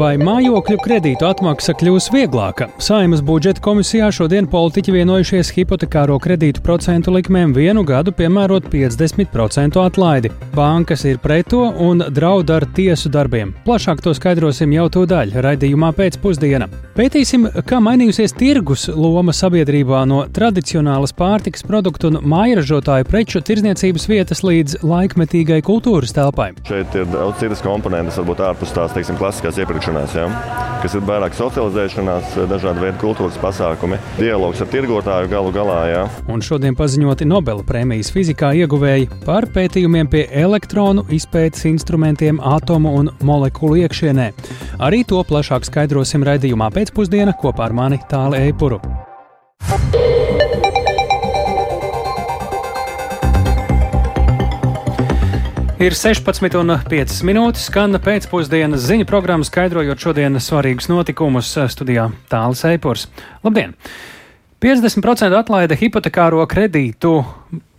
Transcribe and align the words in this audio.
Vai 0.00 0.14
mājokļu 0.16 0.78
kredītu 0.80 1.26
atmaksa 1.28 1.74
kļūs 1.76 2.06
vieglāka? 2.14 2.70
Saimas 2.80 3.20
budžeta 3.26 3.60
komisijā 3.60 4.06
šodien 4.16 4.46
politiķi 4.48 4.94
vienojušies 4.94 5.50
hipotekāro 5.52 6.14
kredītu 6.24 6.62
procentu 6.64 7.12
likmēm 7.12 7.52
vienu 7.52 7.82
gadu 7.84 8.14
piemērot 8.16 8.70
50% 8.72 9.76
atlaidi. 9.82 10.30
Bankas 10.54 11.04
ir 11.04 11.20
pret 11.20 11.50
to 11.52 11.66
un 11.84 12.00
draud 12.16 12.48
ar 12.54 12.64
tiesu 12.78 13.12
darbiem. 13.12 13.52
Plašāk 13.66 14.00
to 14.00 14.14
skaidrosim 14.16 14.72
jau 14.72 14.86
to 14.88 15.02
daļu 15.10 15.42
raidījumā 15.44 15.92
pēcpusdiena. 15.98 16.70
Pētīsim, 16.96 17.44
kā 17.68 17.82
mainījusies 17.84 18.32
tirgus 18.40 18.86
loma 18.88 19.36
sabiedrībā 19.36 20.06
no 20.08 20.22
tradicionālas 20.32 21.12
pārtikas 21.12 21.66
produktu 21.68 22.08
un 22.08 22.22
mājražotāju 22.24 23.10
preču 23.10 23.44
tirzniecības 23.44 24.08
vietas 24.08 24.40
līdz 24.48 24.80
laikmetīgai 24.80 25.60
kultūras 25.66 26.16
telpai. 26.16 26.54
Šeit 26.64 26.96
ir 26.96 27.06
daudz 27.12 27.44
citas 27.44 27.60
komponentes, 27.64 28.16
varbūt 28.22 28.44
ārpus 28.48 28.72
tās 28.76 28.96
teiksim, 28.96 29.20
klasiskās 29.20 29.60
iepirkšanās, 29.90 30.14
ja? 30.14 30.78
kas 30.80 30.94
ir 30.96 31.02
vairāk 31.04 31.34
socializēšanās, 31.36 32.36
dažādi 32.48 32.80
veidi 32.80 33.00
kultūras 33.02 33.36
pasākumi, 33.40 33.98
dialogs 34.18 34.62
ar 34.62 34.70
tirgotāju 34.72 35.28
galu 35.28 35.52
galā. 35.52 35.80
Ja? 35.90 36.04
Un 36.32 36.40
šodien 36.40 36.76
paziņoti 36.78 37.28
Nobela 37.28 37.64
prēmijas 37.66 38.12
fizikā 38.14 38.54
ieguvēji 38.62 39.10
par 39.26 39.48
pētījumiem 39.52 40.08
pie 40.10 40.26
elektronu 40.30 41.04
izpētes 41.10 41.66
instrumentiem 41.68 42.40
atomu 42.40 42.94
un 42.96 43.12
molekulu 43.20 43.82
iekšienē. 43.84 44.30
Arī 44.80 45.04
to 45.04 45.20
plašāk 45.26 45.68
skaidrosim 45.68 46.24
raidījumā 46.24 46.70
pēcpusdienā 46.76 47.36
kopā 47.40 47.68
ar 47.68 47.76
mani 47.76 48.00
Tāli 48.10 48.46
Eipuru. 48.48 48.80
Ir 55.80 55.94
16,5 55.96 57.22
minūtes, 57.24 57.62
skan 57.70 57.96
pēcpusdienas 58.04 58.82
ziņu 58.84 59.06
programma, 59.08 59.46
skaidrojot 59.48 60.02
šodienas 60.04 60.50
svarīgus 60.50 60.90
notikumus 60.92 61.54
studijā 61.72 62.10
Tāls 62.28 62.66
Eipors. 62.68 63.06
Labdien! 63.40 63.72
50% 64.60 65.32
atlaide 65.38 65.76
hipotekāro 65.80 66.42
kredītu 66.44 67.14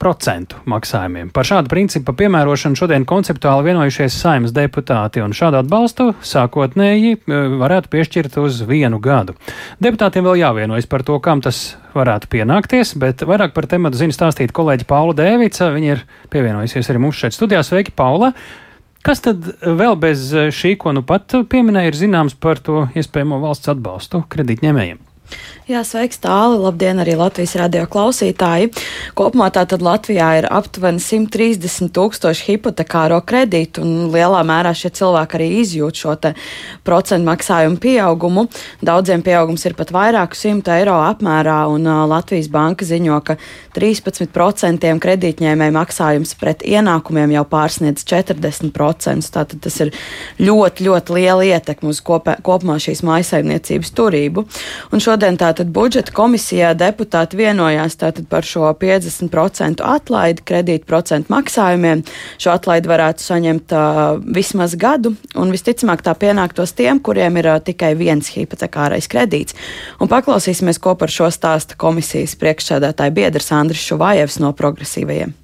procentu 0.01 0.57
maksājumiem. 0.65 1.27
Par 1.29 1.45
šādu 1.45 1.69
principu 1.69 2.15
piemērošanu 2.17 2.79
šodien 2.79 3.03
konceptuāli 3.05 3.67
vienojušies 3.67 4.15
saimnes 4.17 4.53
deputāti, 4.55 5.21
un 5.21 5.35
šādu 5.37 5.59
atbalstu 5.59 6.07
sākotnēji 6.25 7.11
e, 7.19 7.41
varētu 7.61 7.91
piešķirt 7.93 8.39
uz 8.41 8.63
vienu 8.65 8.97
gadu. 9.03 9.35
Deputātiem 9.77 10.25
vēl 10.25 10.41
jāvienojas 10.41 10.89
par 10.89 11.05
to, 11.05 11.19
kam 11.21 11.43
tas 11.45 11.75
varētu 11.93 12.31
pienākties, 12.33 12.95
bet 12.97 13.21
vairāk 13.29 13.53
par 13.53 13.69
tematu 13.69 14.01
zina 14.01 14.17
stāstīt 14.17 14.49
kolēģi 14.49 14.89
Paula 14.89 15.13
Dēvica. 15.21 15.69
Viņa 15.77 15.93
ir 15.93 16.03
pievienojusies 16.33 16.89
arī 16.89 17.03
mums 17.05 17.21
šeit 17.21 17.37
studijā. 17.37 17.61
Sveiki, 17.67 17.93
Paula! 17.93 18.33
Kas 19.05 19.21
tad 19.21 19.45
vēl 19.61 19.95
bez 20.01 20.27
šī, 20.53 20.73
ko 20.81 20.97
nu 20.97 21.05
pat 21.05 21.37
pieminēja, 21.49 21.93
ir 21.93 22.01
zināms 22.01 22.37
par 22.41 22.61
to 22.61 22.87
iespējamo 22.97 23.41
valsts 23.45 23.69
atbalstu 23.73 24.25
kredītņēmējiem? 24.33 25.10
Jā, 25.71 25.85
sveiks, 25.87 26.17
tāli. 26.19 26.57
Labdien, 26.59 26.99
arī 26.99 27.13
Latvijas 27.15 27.53
radio 27.55 27.85
klausītāji. 27.87 28.73
Kopumā 29.15 29.45
tātad 29.55 29.79
Latvijā 29.85 30.25
ir 30.41 30.47
aptuveni 30.51 30.99
130 30.99 31.93
tūkstoši 31.95 32.47
hipotekāro 32.49 33.21
kredītu, 33.23 33.85
un 33.85 34.09
lielā 34.11 34.41
mērā 34.43 34.73
šie 34.75 34.89
cilvēki 34.97 35.37
arī 35.37 35.47
izjūt 35.61 36.01
šo 36.01 36.15
procentu 36.83 37.23
maksājumu 37.29 37.79
pieaugumu. 37.79 38.47
Daudziem 38.83 39.23
pieaugums 39.23 39.63
ir 39.69 39.77
pat 39.79 39.93
vairāku 39.95 40.35
simtu 40.35 40.73
eiro 40.75 40.97
apmērā, 41.05 41.61
un 41.71 41.87
Latvijas 42.09 42.51
banka 42.51 42.83
ziņo, 42.89 43.21
ka 43.23 43.37
13% 43.77 44.91
kredītņēmēju 45.05 45.77
maksājums 45.77 46.35
pret 46.41 46.67
ienākumiem 46.67 47.37
jau 47.37 47.45
pārsniedz 47.47 48.03
40%. 48.11 49.31
Tātad 49.31 49.63
tas 49.63 49.79
ir 49.85 49.93
ļoti, 50.41 50.89
ļoti 50.89 51.15
liela 51.15 51.47
ietekme 51.53 51.93
uz 51.93 52.03
kopē, 52.03 52.41
kopumā 52.43 52.75
šīs 52.81 53.05
maisaimniecības 53.07 53.95
turību. 53.95 54.47
Un 54.91 54.99
šodien 54.99 55.20
tātad 55.21 55.69
budžeta 55.73 56.13
komisijā 56.15 56.71
deputāti 56.77 57.37
vienojās 57.39 57.97
tātad 58.01 58.27
par 58.29 58.45
šo 58.47 58.71
50% 58.77 59.83
atlaidi 59.85 60.45
kredītu 60.47 60.87
procentu 60.89 61.33
maksājumiem. 61.33 62.03
Šo 62.41 62.53
atlaidi 62.55 62.89
varētu 62.91 63.25
saņemt 63.25 63.75
uh, 63.75 64.01
vismaz 64.35 64.75
gadu, 64.79 65.13
un 65.35 65.53
visticamāk 65.53 66.03
tā 66.05 66.15
pienāktos 66.17 66.75
tiem, 66.77 66.99
kuriem 66.99 67.37
ir 67.41 67.51
uh, 67.53 67.59
tikai 67.63 67.93
viens 67.99 68.31
hipotekārais 68.33 69.09
kredīts. 69.11 69.57
Un 70.01 70.11
paklausīsimies, 70.11 70.81
ko 70.81 70.95
par 70.99 71.13
šo 71.13 71.29
stāsta 71.33 71.77
komisijas 71.77 72.37
priekšsēdētāja 72.41 73.13
biedrs 73.15 73.53
Andris 73.55 73.85
Šuvājevs 73.85 74.41
no 74.41 74.53
progresīvajiem. 74.57 75.40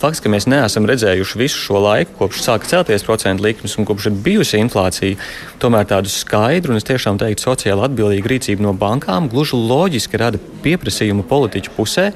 Fakts, 0.00 0.22
ka 0.24 0.30
mēs 0.32 0.46
neesam 0.48 0.86
redzējuši 0.88 1.36
visu 1.36 1.58
šo 1.60 1.80
laiku, 1.84 2.14
kopš 2.22 2.40
sāka 2.46 2.68
celties 2.70 3.02
procentu 3.04 3.44
likmes 3.44 3.74
un 3.76 3.84
kopš 3.84 4.06
ir 4.08 4.14
bijusi 4.24 4.56
inflācija, 4.56 5.18
tomēr 5.60 5.84
tādu 5.90 6.08
skaidru 6.08 6.72
un 6.72 6.80
es 6.80 6.88
tiešām 6.88 7.18
teiktu 7.20 7.44
sociāli 7.44 7.84
atbildīgu 7.84 8.30
rīcību 8.32 8.64
no 8.64 8.72
bankām 8.80 9.28
gluži 9.28 9.60
loģiski 9.60 10.22
rada 10.22 10.40
pieprasījumu 10.64 11.26
politiķu 11.28 11.74
pusē, 11.76 12.06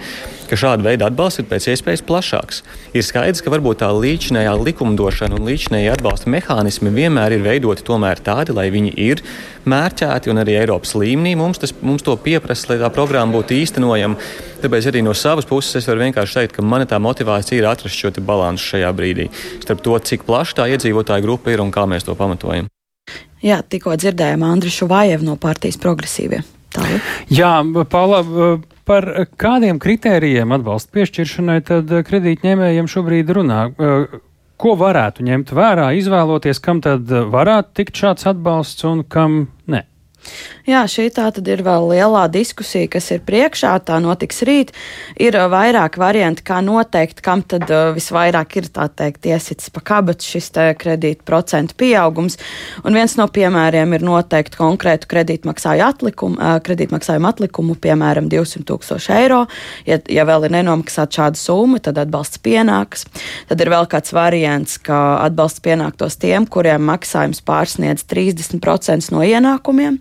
ka 0.51 0.59
šāda 0.59 0.85
veida 0.87 1.09
atbalsts 1.11 1.43
ir 1.43 1.49
pēc 1.51 1.67
iespējas 1.73 2.03
plašāks. 2.07 2.63
Ir 2.97 3.05
skaidrs, 3.07 3.43
ka 3.45 3.53
varbūt 3.53 3.81
tā 3.83 3.91
līdzinējā 3.95 4.55
likumdošana 4.61 5.39
un 5.39 5.49
līdzinējie 5.49 5.93
atbalsta 5.95 6.33
mehānismi 6.33 6.93
vienmēr 6.95 7.37
ir 7.37 7.45
veidoti 7.45 7.87
tomēr 7.87 8.23
tādi, 8.25 8.55
lai 8.57 8.69
viņi 8.75 8.95
ir 9.07 9.23
mērķēti 9.69 10.33
un 10.33 10.43
arī 10.43 10.59
Eiropas 10.61 10.95
līmenī 10.99 11.35
mums, 11.41 11.61
tas, 11.63 11.75
mums 11.81 12.05
to 12.05 12.17
pieprasa, 12.21 12.73
lai 12.73 12.81
tā 12.83 12.91
programma 12.95 13.39
būtu 13.39 13.57
īstenojama. 13.57 14.19
Tāpēc 14.65 14.91
arī 14.91 15.05
no 15.05 15.15
savas 15.17 15.49
puses 15.49 15.81
es 15.81 15.89
varu 15.91 16.05
vienkārši 16.05 16.41
teikt, 16.41 16.57
ka 16.57 16.65
mana 16.65 16.89
tā 16.89 17.01
motivācija 17.03 17.61
ir 17.61 17.69
atrast 17.71 17.99
šo 17.99 18.13
balansu 18.25 18.75
šajā 18.75 18.93
brīdī 18.97 19.31
starp 19.65 19.85
to, 19.85 19.99
cik 19.99 20.27
plaša 20.29 20.61
tā 20.61 20.69
iedzīvotāja 20.75 21.25
grupa 21.25 21.53
ir 21.53 21.65
un 21.65 21.73
kā 21.75 21.89
mēs 21.89 22.07
to 22.07 22.17
pamatojam. 22.19 22.69
Jā, 23.45 23.61
tikko 23.61 23.93
dzirdējām 24.01 24.45
Andrišu 24.47 24.89
Vajevu 24.89 25.27
no 25.27 25.37
partijas 25.41 25.77
progresīvie. 25.81 26.41
Tālāk. 26.75 27.09
Jā, 27.31 27.53
Paula, 27.91 28.21
par 28.89 29.09
kādiem 29.41 29.79
kritērijiem 29.83 30.55
atbalsta 30.57 30.95
piešķiršanai 30.99 31.59
tad 31.69 31.93
kredītņēmējiem 32.09 32.91
šobrīd 32.91 33.33
runā? 33.39 33.61
Ko 34.61 34.77
varētu 34.79 35.25
ņemt 35.27 35.51
vērā, 35.55 35.89
izvēloties, 35.99 36.61
kam 36.63 36.81
tad 36.85 37.11
varētu 37.11 37.75
tikt 37.81 37.99
šāds 37.99 38.29
atbalsts 38.31 38.87
un 38.87 39.03
kam 39.11 39.45
ne? 39.71 39.85
Jā, 40.65 40.87
šī 40.89 41.11
tā 41.13 41.27
tad 41.35 41.49
ir 41.51 41.61
vēl 41.61 41.91
lielā 41.91 42.23
diskusija, 42.33 42.89
kas 42.95 43.11
ir 43.13 43.21
priekšā. 43.27 43.75
Tā 43.85 43.99
notiks 44.01 44.41
rīt. 44.49 44.71
Ir 45.21 45.37
vairāk 45.53 45.99
varianti, 46.01 46.41
kā 46.47 46.63
noteikt, 46.65 47.21
kam 47.25 47.43
tad 47.45 47.69
visvairāk 47.69 48.57
ir 48.57 48.71
tā 48.73 48.87
teikt 48.89 49.29
iesits 49.29 49.69
pa 49.75 49.83
kabatu 49.85 50.25
šis 50.25 50.49
kredīta 50.81 51.21
procentu 51.29 51.77
pieaugums. 51.77 52.39
Un 52.81 52.97
viens 52.97 53.17
no 53.21 53.27
piemēriem 53.29 53.93
ir 53.93 54.07
noteikt 54.07 54.57
konkrētu 54.57 55.11
kredītmaksāju 55.11 55.85
atlikumu, 55.85 56.41
kredītmaksājumu 56.65 57.29
atlikumu, 57.29 57.77
piemēram, 57.77 58.31
200 58.33 58.65
tūkstoši 58.71 59.13
eiro. 59.19 59.43
Ja, 59.85 60.01
ja 60.09 60.25
vēl 60.25 60.49
ir 60.49 60.57
nenomaksāta 60.57 61.21
šāda 61.21 61.41
summa, 61.41 61.83
tad 61.85 62.01
atbalsts 62.01 62.41
pienāks. 62.41 63.05
Tad 63.53 63.61
ir 63.61 63.73
vēl 63.75 63.85
kāds 63.93 64.17
variants, 64.17 64.79
ka 64.81 65.03
atbalsts 65.27 65.61
pienāktos 65.65 66.17
tiem, 66.25 66.49
kuriem 66.49 66.89
maksājums 66.89 67.45
pārsniedz 67.45 68.09
30% 68.09 69.13
no 69.13 69.21
ienākumiem. 69.21 70.01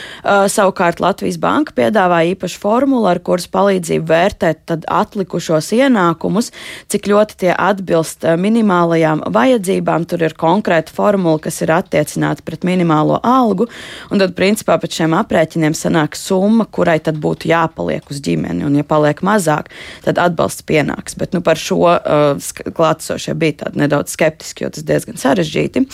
savukārt 0.23 1.01
Latvijas 1.01 1.39
Banka 1.41 1.73
piedāvā 1.77 2.21
īpašu 2.33 2.59
formulu, 2.61 3.07
ar 3.09 3.19
kuras 3.23 3.47
palīdzību 3.51 4.07
vērtēt 4.09 4.73
atlikušos 4.87 5.71
ienākumus, 5.77 6.51
cik 6.91 7.09
ļoti 7.11 7.37
tie 7.45 7.51
atbilst 7.55 8.25
uh, 8.25 8.37
minimālajām 8.39 9.23
vajadzībām. 9.33 10.05
Tur 10.09 10.25
ir 10.27 10.35
konkrēta 10.37 10.93
formula, 10.93 11.39
kas 11.41 11.61
ir 11.63 11.73
attiecināta 11.75 12.45
pret 12.45 12.65
minimālo 12.67 13.19
algu, 13.25 13.67
un 14.11 14.21
tad 14.21 14.35
principā 14.37 14.77
pēc 14.81 15.01
šiem 15.01 15.15
aprēķiniem 15.17 15.75
sanāk 15.77 16.17
summa, 16.19 16.67
kurai 16.69 16.99
tad 17.03 17.19
būtu 17.21 17.49
jāpaliek 17.51 18.07
uz 18.11 18.21
ģimeni, 18.23 18.65
un 18.67 18.77
ja 18.79 18.85
paliek 18.87 19.23
mazāk, 19.25 19.71
tad 20.05 20.21
atbalsts 20.21 20.65
pienāks. 20.67 21.17
Bet 21.19 21.35
nu, 21.35 21.43
par 21.45 21.59
šo 21.59 21.79
uh, 21.87 22.51
klātesošie 22.77 23.35
bija 23.39 23.63
tādi 23.65 23.83
nedaudz 23.83 24.13
skeptiski, 24.15 24.65
jo 24.65 24.71
tas 24.73 24.85
diezgan 24.87 25.19
sarežģīti. 25.21 25.85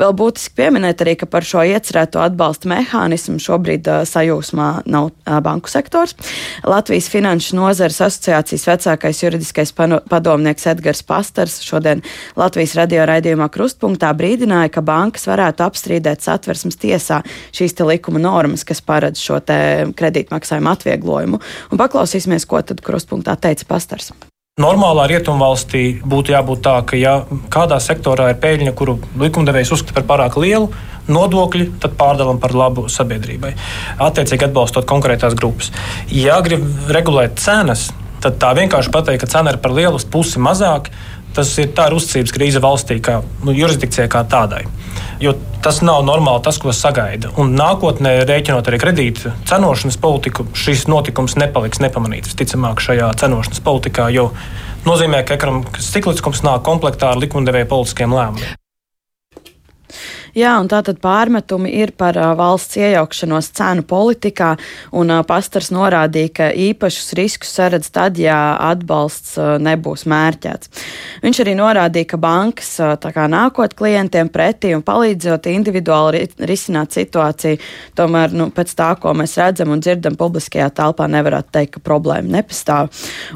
Vēl 0.00 0.16
būtiski 0.18 0.56
pieminēt 0.58 1.02
arī, 1.04 1.16
ka 1.20 1.28
par 1.30 1.46
šo 1.46 1.64
iecerēto 1.66 2.22
atbalsta 2.22 2.70
mehānismu 2.70 3.40
šobrīd 3.42 3.71
šobrīd 3.72 3.88
sajūsmā 4.06 4.84
nav 4.86 5.10
banku 5.42 5.68
sektors. 5.70 6.14
Latvijas 6.64 7.08
Finanšu 7.10 7.56
nozares 7.56 8.00
asociācijas 8.00 8.66
vecākais 8.66 9.22
juridiskais 9.22 9.72
padomnieks 9.72 10.66
Edgars 10.66 11.02
Pastars 11.02 11.62
šodien 11.62 12.02
Latvijas 12.36 12.74
radio 12.76 13.06
raidījumā 13.06 13.48
Krustpunktā 13.48 14.12
brīdināja, 14.14 14.70
ka 14.72 14.82
bankas 14.82 15.26
varētu 15.26 15.64
apstrīdēt 15.64 16.22
satversmes 16.22 16.76
tiesā 16.76 17.22
šīs 17.52 17.74
likuma 17.82 18.18
normas, 18.18 18.64
kas 18.64 18.80
paredz 18.80 19.20
šo 19.20 19.40
kredītmaksājumu 19.42 20.70
atvieglojumu. 20.70 21.40
Un 21.72 21.78
paklausīsimies, 21.80 22.46
ko 22.46 22.62
tad 22.62 22.82
Krustpunktā 22.84 23.36
teica 23.36 23.66
Pastars. 23.68 24.12
Normālā 24.60 25.06
rietumvalstī 25.08 26.02
būtu 26.04 26.34
jābūt 26.34 26.60
tā, 26.60 26.74
ka, 26.84 26.96
ja 27.00 27.22
kādā 27.48 27.78
sektorā 27.80 28.26
ir 28.34 28.40
peļņa, 28.42 28.74
kuru 28.76 28.98
likumdevējs 29.22 29.72
uzskata 29.72 29.96
par 29.96 30.04
pārāk 30.10 30.36
lielu, 30.36 30.68
nodokļi 31.10 31.68
tad 31.82 31.96
pārdalām 31.98 32.38
par 32.42 32.54
labu 32.56 32.86
sabiedrībai. 32.92 33.54
Attiecīgi 34.02 34.48
atbalstot 34.48 34.86
konkrētās 34.88 35.34
grupas. 35.38 35.72
Ja 36.12 36.40
grib 36.44 36.66
regulēt 36.92 37.40
cenas, 37.42 37.90
tad 38.22 38.38
tā 38.42 38.52
vienkārši 38.58 38.92
pateikt, 38.94 39.24
ka 39.24 39.30
cena 39.30 39.54
ir 39.54 39.60
par 39.62 39.74
lielu, 39.74 39.98
pusi 40.10 40.42
mazāk. 40.42 40.92
tas 41.32 41.48
ir 41.56 41.70
tā 41.72 41.86
ir 41.88 41.94
uzticības 41.96 42.32
krīze 42.36 42.60
valstī, 42.60 42.98
kā 43.00 43.22
nu, 43.40 43.54
jurisdikcijai 43.56 44.04
kā 44.12 44.20
tādai. 44.28 44.66
Jo 45.20 45.32
tas 45.64 45.80
nav 45.80 46.02
normāli 46.04 46.42
tas, 46.44 46.58
ko 46.60 46.74
sagaida. 46.76 47.30
Un 47.40 47.54
nākotnē, 47.56 48.18
rēķinot 48.28 48.68
arī 48.68 48.82
kredītu 48.82 49.32
cenošanas 49.48 49.96
politiku, 49.96 50.44
šis 50.52 50.84
notikums 50.92 51.38
nepaliks 51.40 51.80
nepamanīts. 51.80 52.34
Visticamāk, 52.34 52.84
šajā 52.84 53.14
cenošanas 53.16 53.64
politikā 53.64 54.10
jau 54.12 54.28
nozīmē, 54.84 55.24
ka 55.24 55.40
ekonomikas 55.40 55.92
cikliskums 55.94 56.44
nāk 56.44 56.66
komplektā 56.68 57.14
ar 57.14 57.22
likumdevēja 57.22 57.70
politiskiem 57.70 58.12
lēmumiem. 58.12 58.58
Jā, 60.32 60.54
un 60.62 60.68
tātad 60.72 60.96
pārmetumi 61.02 61.68
ir 61.82 61.90
par 61.92 62.16
valsts 62.38 62.78
iejaukšanos 62.80 63.50
cenu 63.52 63.84
politikā, 63.84 64.54
un 64.96 65.12
pastars 65.28 65.68
norādīja, 65.74 66.30
ka 66.38 66.46
īpašus 66.56 67.12
riskus 67.18 67.50
saredz 67.52 67.90
tad, 67.92 68.16
ja 68.16 68.56
atbalsts 68.70 69.34
nebūs 69.60 70.06
mērķēts. 70.08 70.70
Viņš 71.22 71.40
arī 71.44 71.54
norādīja, 71.58 72.08
ka 72.14 72.20
bankas 72.22 72.70
kā 73.12 73.26
nākot 73.28 73.76
klientiem 73.76 74.30
pretī 74.32 74.72
un 74.72 74.80
palīdzot 74.86 75.50
individuāli 75.52 76.22
ri 76.22 76.48
risināt 76.48 76.96
situāciju, 76.96 77.60
tomēr 77.98 78.32
nu, 78.32 78.48
pēc 78.56 78.72
tā, 78.78 78.88
ko 78.96 79.12
mēs 79.16 79.36
redzam 79.36 79.74
un 79.74 79.84
dzirdam 79.84 80.16
publiskajā 80.16 80.70
telpā, 80.72 81.10
nevarētu 81.12 81.52
teikt, 81.52 81.74
ka 81.76 81.84
problēma 81.84 82.38
nepastāv. 82.38 82.88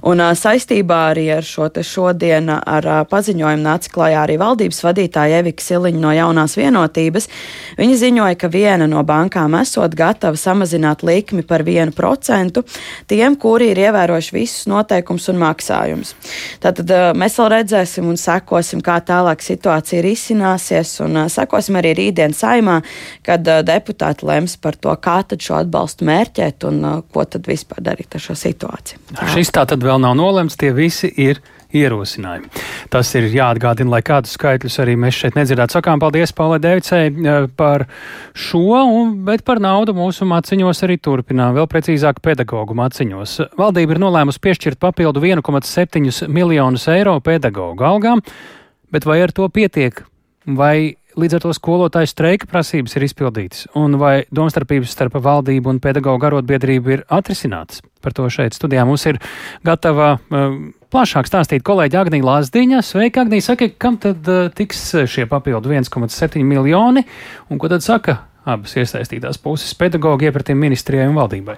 Un 0.09 0.25
saistībā 0.33 1.03
arī 1.13 1.29
ar 1.37 1.45
šo 1.45 1.69
šodien 1.85 2.49
ar 2.57 2.89
paziņojumu 3.11 3.65
nāca 3.69 3.93
klajā 3.93 4.25
arī 4.25 4.41
valdības 4.41 4.83
vadītāja 4.87 5.43
Evika 5.43 5.65
Siliņa 5.65 6.01
no 6.01 6.13
jaunās 6.15 6.57
vienotības 6.57 6.86
vienotības. 6.87 7.29
Viņi 7.79 7.97
ziņoja, 8.01 8.37
ka 8.39 8.49
viena 8.49 8.87
no 8.87 9.03
bankām 9.05 9.55
esot 9.61 9.95
gatava 9.97 10.37
samazināt 10.37 11.03
likmi 11.03 11.43
par 11.43 11.63
1% 11.63 12.63
tiem, 13.09 13.37
kuri 13.37 13.71
ir 13.73 13.79
ievērojuši 13.79 14.35
visus 14.35 14.67
noteikumus 14.67 15.29
un 15.29 15.41
maksājumus. 15.43 16.15
Tātad 16.61 16.91
mēs 17.17 17.39
vēl 17.39 17.51
redzēsim 17.57 18.09
un 18.09 18.17
sekosim, 18.17 18.83
kā 18.83 19.01
tālāk 19.01 19.43
situācija 19.43 20.03
risināsies, 20.05 21.01
un 21.05 21.27
sekosim 21.29 21.77
arī 21.81 21.95
rītdien 21.97 22.35
saimā, 22.35 22.81
kad 23.27 23.43
deputāti 23.45 24.27
lems 24.27 24.57
par 24.57 24.77
to, 24.77 24.95
kā 24.97 25.23
tad 25.27 25.43
šo 25.43 25.61
atbalstu 25.61 26.07
mērķēt 26.07 26.69
un 26.69 27.03
ko 27.13 27.25
tad 27.25 27.47
vispār 27.47 27.83
darīt 27.85 28.17
ar 28.17 28.23
šo 28.23 28.37
situāciju. 28.39 29.03
Šis 29.35 29.53
tā 29.55 29.67
tad 29.69 29.85
vēl 29.85 30.01
nav 30.03 30.17
nolemts, 30.19 30.57
tie 30.57 30.73
visi 30.77 31.11
ir 31.17 31.43
ierosinājumi. 31.75 32.51
Tas 32.93 33.11
ir 33.19 33.29
jāatgādina, 33.33 33.97
lai 33.97 34.03
kādus 34.07 34.37
skaitļus 34.37 34.79
arī 34.85 34.97
mēs 35.01 35.19
šeit 35.19 35.39
nedzirdētu. 35.39 35.77
Sakām 35.79 36.03
paldies 36.03 36.35
Paulai 36.37 36.61
Devicei 36.63 37.09
eh, 37.11 37.47
par 37.59 37.87
šo, 38.37 38.83
un, 38.85 39.15
bet 39.27 39.45
par 39.47 39.63
naudu 39.63 39.97
mūsu 39.97 40.29
maciņos 40.29 40.85
arī 40.87 40.99
turpinām, 41.03 41.57
vēl 41.57 41.69
precīzāk 41.71 42.21
pedagoģu 42.25 42.77
maciņos. 42.79 43.39
Valdība 43.59 43.97
ir 43.97 44.03
nolēmusi 44.03 44.43
piešķirt 44.47 44.83
papildu 44.83 45.25
1,7 45.25 46.29
miljonus 46.33 46.87
eiro 46.93 47.19
pedagoģu 47.25 47.89
algām, 47.91 48.23
bet 48.93 49.09
vai 49.09 49.23
ar 49.25 49.35
to 49.35 49.49
pietiek? 49.53 50.05
Vai 50.47 50.95
līdz 51.17 51.39
ar 51.39 51.45
to 51.47 51.53
skolotāju 51.57 52.11
streika 52.11 52.49
prasības 52.51 52.97
ir 52.97 53.07
izpildītas, 53.07 53.67
un 53.79 53.97
vai 54.01 54.27
domstarpības 54.35 54.93
starp 54.93 55.17
valdību 55.25 55.73
un 55.73 55.81
pedagoģu 55.83 56.29
arotbiedrību 56.29 56.95
ir 56.95 57.05
atrisinātas. 57.13 57.83
Par 58.05 58.15
to 58.17 58.29
šeit 58.31 58.57
studijā 58.57 58.85
mums 58.87 59.07
ir 59.09 59.19
gatava 59.67 60.15
uh, 60.17 60.59
plašāk 60.93 61.29
stāstīt 61.29 61.65
kolēģi 61.67 62.01
Agnija 62.01 62.29
Lāsdiņa. 62.29 62.85
Sveika, 62.87 63.25
Agnija, 63.25 63.49
saka, 63.49 63.71
kam 63.81 63.99
tad 64.03 64.29
uh, 64.31 64.47
tiks 64.55 64.89
šie 65.11 65.27
papildu 65.31 65.73
1,7 65.75 66.45
miljoni, 66.47 67.07
un 67.51 67.63
ko 67.63 67.73
tad 67.73 67.85
saka 67.87 68.21
abas 68.47 68.77
iesaistītās 68.79 69.41
puses- 69.43 69.75
pedagoģi 69.81 70.31
iepratīm 70.31 70.61
ministrijai 70.63 71.09
un 71.11 71.17
valdībai. 71.19 71.57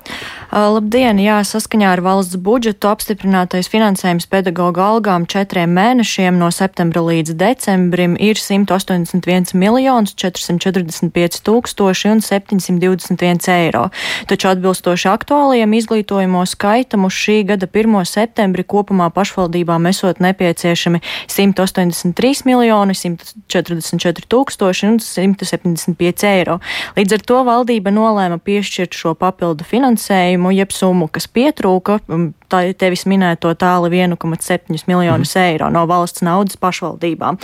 Labdien! 0.53 1.21
Jā, 1.21 1.41
saskaņā 1.45 1.93
ar 1.93 2.01
valsts 2.01 2.37
budžetu 2.41 2.89
apstiprinātais 2.89 3.69
finansējums 3.69 4.27
pedagoģa 4.27 4.87
algām 4.93 5.27
četriem 5.29 5.69
mēnešiem 5.77 6.39
no 6.41 6.49
septembra 6.51 7.03
līdz 7.05 7.35
decembrim 7.37 8.17
ir 8.17 8.41
181 8.41 9.53
miljonus 9.55 10.15
445 10.15 11.43
tūkstoši 11.45 12.13
un 12.13 12.21
721 12.25 13.49
eiro. 13.53 13.91
Taču 14.27 14.49
atbilstoši 14.49 15.09
aktuālajiem 15.13 15.77
izglītojamo 15.77 16.47
skaitam 16.49 17.05
uz 17.05 17.13
šī 17.13 17.45
gada 17.53 17.67
1. 17.67 18.05
septembri 18.09 18.65
kopumā 18.65 19.11
pašvaldībām 19.13 19.87
esot 19.93 20.21
nepieciešami 20.25 21.03
183 21.29 22.47
miljoni 22.49 22.97
144 22.97 24.29
tūkstoši 24.33 24.89
un 24.89 24.99
175 25.05 26.25
eiro. 26.33 26.59
Līdz 26.97 27.19
ar 27.19 27.25
to 27.31 27.43
valdība 27.47 27.93
nolēma 27.95 28.41
piešķirt 28.43 28.97
šo 28.97 29.15
papildu 29.19 29.67
finansējumu, 29.69 30.53
jeb 30.57 30.75
summu, 30.75 31.09
kas 31.13 31.29
pietrūka 31.31 31.99
um, 32.09 32.31
tā 32.51 32.63
tevis 32.79 33.05
minēto 33.09 33.53
tālu 33.59 33.91
1,7 33.93 34.79
miljonus 34.89 35.35
mm. 35.35 35.43
eiro 35.45 35.69
no 35.73 35.85
valsts 35.89 36.25
naudas 36.25 36.59
pašvaldībām. 36.61 37.39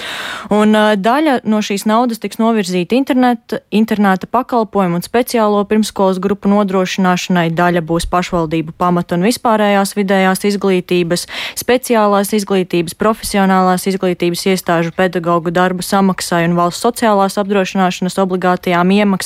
Un 0.55 0.77
uh, 0.77 0.93
daļa 0.99 1.41
no 1.49 1.61
šīs 1.65 1.87
naudas 1.89 2.23
tiks 2.23 2.41
novirzīta 2.41 2.97
interneta, 2.97 3.61
interneta 3.75 4.29
pakalpojumu 4.31 5.01
un 5.01 5.05
speciālo 5.05 5.61
pirmskolas 5.69 6.21
grupu 6.23 6.51
nodrošināšanai, 6.53 7.51
daļa 7.55 7.85
būs 7.87 8.09
pašvaldību 8.13 8.77
pamata 8.81 9.19
un 9.19 9.27
vispārējās 9.29 9.95
vidējās 9.99 10.45
izglītības, 10.51 11.27
speciālās 11.61 12.33
izglītības, 12.37 12.97
profesionālās 13.01 13.87
izglītības 13.91 14.47
iestāžu 14.55 14.95
pedagoģu 14.97 15.55
darba 15.55 15.85
samaksai 15.85 16.45
un 16.49 16.57
valsts 16.59 16.85
sociālās 16.85 17.39
apdrošināšanas 17.41 18.19
obligātajām 18.25 18.93
iemaksām, 18.99 19.24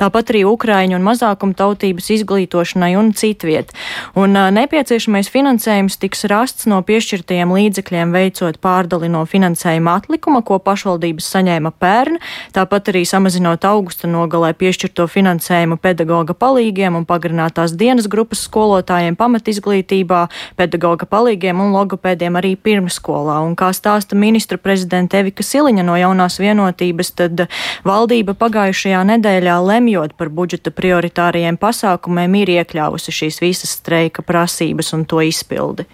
tāpat 0.00 0.32
arī 0.32 0.44
Ukraiņu 0.48 0.98
un 0.98 1.06
mazākumu 1.06 1.56
tautības 1.58 2.10
izglītošanai 2.18 2.94
un 2.98 3.12
citviet. 3.16 3.72
Un 4.18 4.34
nepieciešamais 4.34 5.30
finansējums 5.32 5.98
tiks 6.02 6.24
rasts 6.30 6.66
no 6.70 6.80
piešķirtajiem 6.86 7.52
līdzekļiem 7.54 8.14
veicot 8.14 8.58
pārdali 8.62 9.10
no 9.12 9.24
finansējuma 9.28 9.98
atlikuma, 10.00 10.42
ko 10.42 10.58
pašvaldības 10.62 11.28
saņēma 11.34 11.72
pērn, 11.78 12.18
tāpat 12.56 12.92
arī 12.92 13.04
samazinot 13.08 13.64
augusta 13.68 14.10
nogalē 14.10 14.52
piešķirto 14.58 15.08
finansējumu 15.10 15.78
pedagoga 15.82 16.34
palīgiem 16.34 16.96
un 16.98 17.06
pagarinātās 17.08 17.76
dienas 17.78 18.08
grupas 18.10 18.44
skolotājiem 18.48 19.16
pamatizglītībā, 19.18 20.24
pedagoga 20.58 21.06
palīgiem 21.08 21.60
un 21.62 21.74
logopēdiem 21.76 22.38
arī 22.40 22.54
pirmskolā. 22.56 23.40
Un 23.46 23.54
kā 23.58 23.70
stāsta 23.76 24.18
ministra 24.18 24.58
prezidenta 24.58 25.20
Evika 25.22 25.44
Siliņa 25.46 25.84
no 25.86 25.96
jaunās 26.00 26.38
vienotības, 26.42 27.12
tad 27.18 27.46
valdība 27.86 28.34
pagājušajā 28.38 29.04
nedēļā 29.12 29.27
lemjot 29.60 30.14
par 30.18 30.30
budžeta 30.32 30.72
prioritārajiem 30.74 31.58
pasākumiem 31.60 32.34
ir 32.40 32.52
iekļāvusi 32.58 33.14
šīs 33.14 33.40
visas 33.44 33.76
streika 33.78 34.24
prasības 34.26 34.92
un 34.96 35.04
to 35.08 35.20
izpildi. 35.24 35.86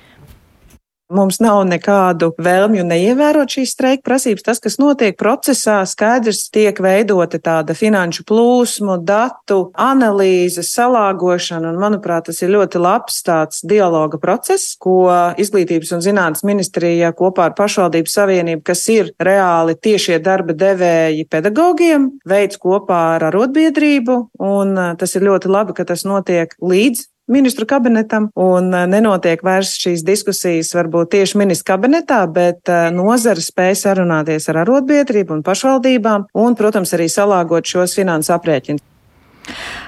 Mums 1.14 1.38
nav 1.38 1.60
nekādu 1.68 2.32
vēlmju 2.42 2.82
neievērot 2.88 3.52
šīs 3.54 3.74
streika 3.76 4.02
prasības. 4.08 4.42
Tas, 4.48 4.60
kas 4.62 4.80
notiek 4.82 5.14
procesā, 5.18 5.76
skaidrs 5.86 6.48
tiek 6.54 6.80
veidota 6.82 7.38
tāda 7.38 7.76
finanšu 7.78 8.24
plūsmu, 8.26 8.96
datu 9.06 9.68
analīze, 9.78 10.64
salāgošana, 10.66 11.70
un, 11.70 11.78
manuprāt, 11.78 12.26
tas 12.26 12.42
ir 12.42 12.50
ļoti 12.56 12.82
labs 12.82 13.20
tāds 13.26 13.62
dialoga 13.62 14.18
process, 14.18 14.74
ko 14.80 15.06
Izglītības 15.38 15.94
un 15.94 16.02
zinātnes 16.02 16.42
ministrija 16.46 17.12
kopā 17.14 17.50
ar 17.50 17.56
pašvaldību 17.58 18.10
savienību, 18.10 18.64
kas 18.66 18.82
ir 18.90 19.14
reāli 19.22 19.78
tiešie 19.78 20.18
darba 20.24 20.56
devēji 20.58 21.28
pedagogiem, 21.30 22.10
veids 22.26 22.58
kopā 22.58 23.00
ar 23.14 23.30
arotbiedrību, 23.30 24.20
un 24.42 24.76
tas 24.98 25.14
ir 25.14 25.30
ļoti 25.30 25.52
labi, 25.52 25.78
ka 25.78 25.86
tas 25.94 26.02
notiek 26.08 26.58
līdz 26.58 27.06
ministru 27.26 27.66
kabinetam, 27.66 28.28
un 28.34 28.72
eh, 28.74 28.86
nenotiek 28.90 29.42
vairs 29.44 29.74
šīs 29.80 30.04
diskusijas 30.06 30.74
varbūt 30.76 31.14
tieši 31.16 31.40
ministru 31.40 31.72
kabinetā, 31.72 32.22
bet 32.30 32.68
eh, 32.68 32.88
nozara 32.94 33.40
spēj 33.40 33.76
sarunāties 33.84 34.48
ar 34.52 34.62
arotbiedrību 34.64 35.38
un 35.38 35.44
pašvaldībām, 35.46 36.28
un, 36.34 36.58
protams, 36.58 36.94
arī 36.96 37.08
salāgot 37.12 37.68
šos 37.68 37.96
finansu 38.00 38.34
aprēķinus. 38.36 38.93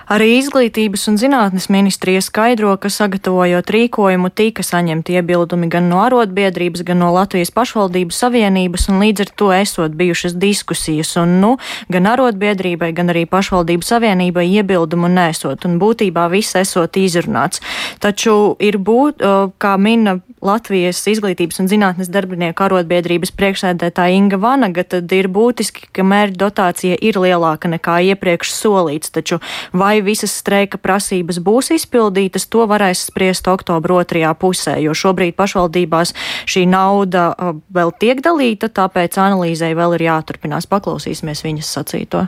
Arī 0.06 0.36
izglītības 0.38 1.08
un 1.10 1.16
zinātnes 1.18 1.66
ministrija 1.72 2.20
skaidro, 2.22 2.76
ka 2.78 2.86
sagatavojot 2.92 3.70
rīkojumu 3.74 4.30
tika 4.30 4.62
saņemti 4.62 5.16
iebildumi 5.18 5.66
gan 5.72 5.88
no 5.90 5.98
arotbiedrības, 6.04 6.84
gan 6.86 7.00
no 7.02 7.08
Latvijas 7.14 7.50
pašvaldību 7.56 8.14
savienības, 8.14 8.86
un 8.92 9.02
līdz 9.02 9.24
ar 9.24 9.32
to 9.42 9.50
esot 9.56 9.96
bijušas 9.98 10.36
diskusijas, 10.38 11.10
un 11.18 11.40
nu, 11.42 11.56
gan 11.90 12.06
arotbiedrībai, 12.12 12.92
gan 12.94 13.10
arī 13.10 13.24
pašvaldību 13.26 13.86
savienībai 13.86 14.46
iebildumu 14.60 15.10
nesot, 15.10 15.66
un 15.66 15.80
būtībā 15.82 16.28
viss 16.30 16.54
esot 16.54 17.00
izrunāts. 17.02 17.64
Taču 17.98 18.54
ir 18.62 18.78
būt, 18.78 19.26
kā 19.58 19.74
mina 19.80 20.20
Latvijas 20.46 21.00
izglītības 21.10 21.58
un 21.62 21.68
zinātnes 21.70 22.10
darbinieku 22.12 22.62
arotbiedrības 22.62 23.32
priekšsēdētāja 23.34 24.14
Inga 24.14 24.38
Vanaga, 24.38 24.84
tad 24.86 25.10
ir 25.16 25.26
būtiski, 25.32 25.88
ka 25.90 26.04
mērķa 26.06 26.38
dotācija 26.44 26.98
ir 27.02 27.18
lielāka 27.18 27.70
nekā 27.72 27.98
iepriekš 28.12 28.52
solīts, 28.54 29.10
taču 29.10 29.40
vai 29.72 30.00
visas 30.04 30.34
streika 30.40 30.78
prasības 30.78 31.40
būs 31.42 31.72
izpildītas, 31.76 32.48
to 32.52 32.66
varēs 32.70 33.06
spriest 33.10 33.48
oktobra 33.50 34.00
otrajā 34.02 34.32
pusē, 34.38 34.78
jo 34.82 34.94
šobrīd 34.96 35.36
pašvaldībās 35.38 36.14
šī 36.46 36.66
nauda 36.70 37.28
vēl 37.74 37.94
tiek 38.00 38.22
dalīta, 38.24 38.70
tāpēc 38.72 39.18
analīzei 39.20 39.74
vēl 39.76 39.98
ir 39.98 40.08
jāturpinās. 40.10 40.68
Paklausīsimies 40.70 41.44
viņas 41.46 41.76
sacīto. 41.78 42.26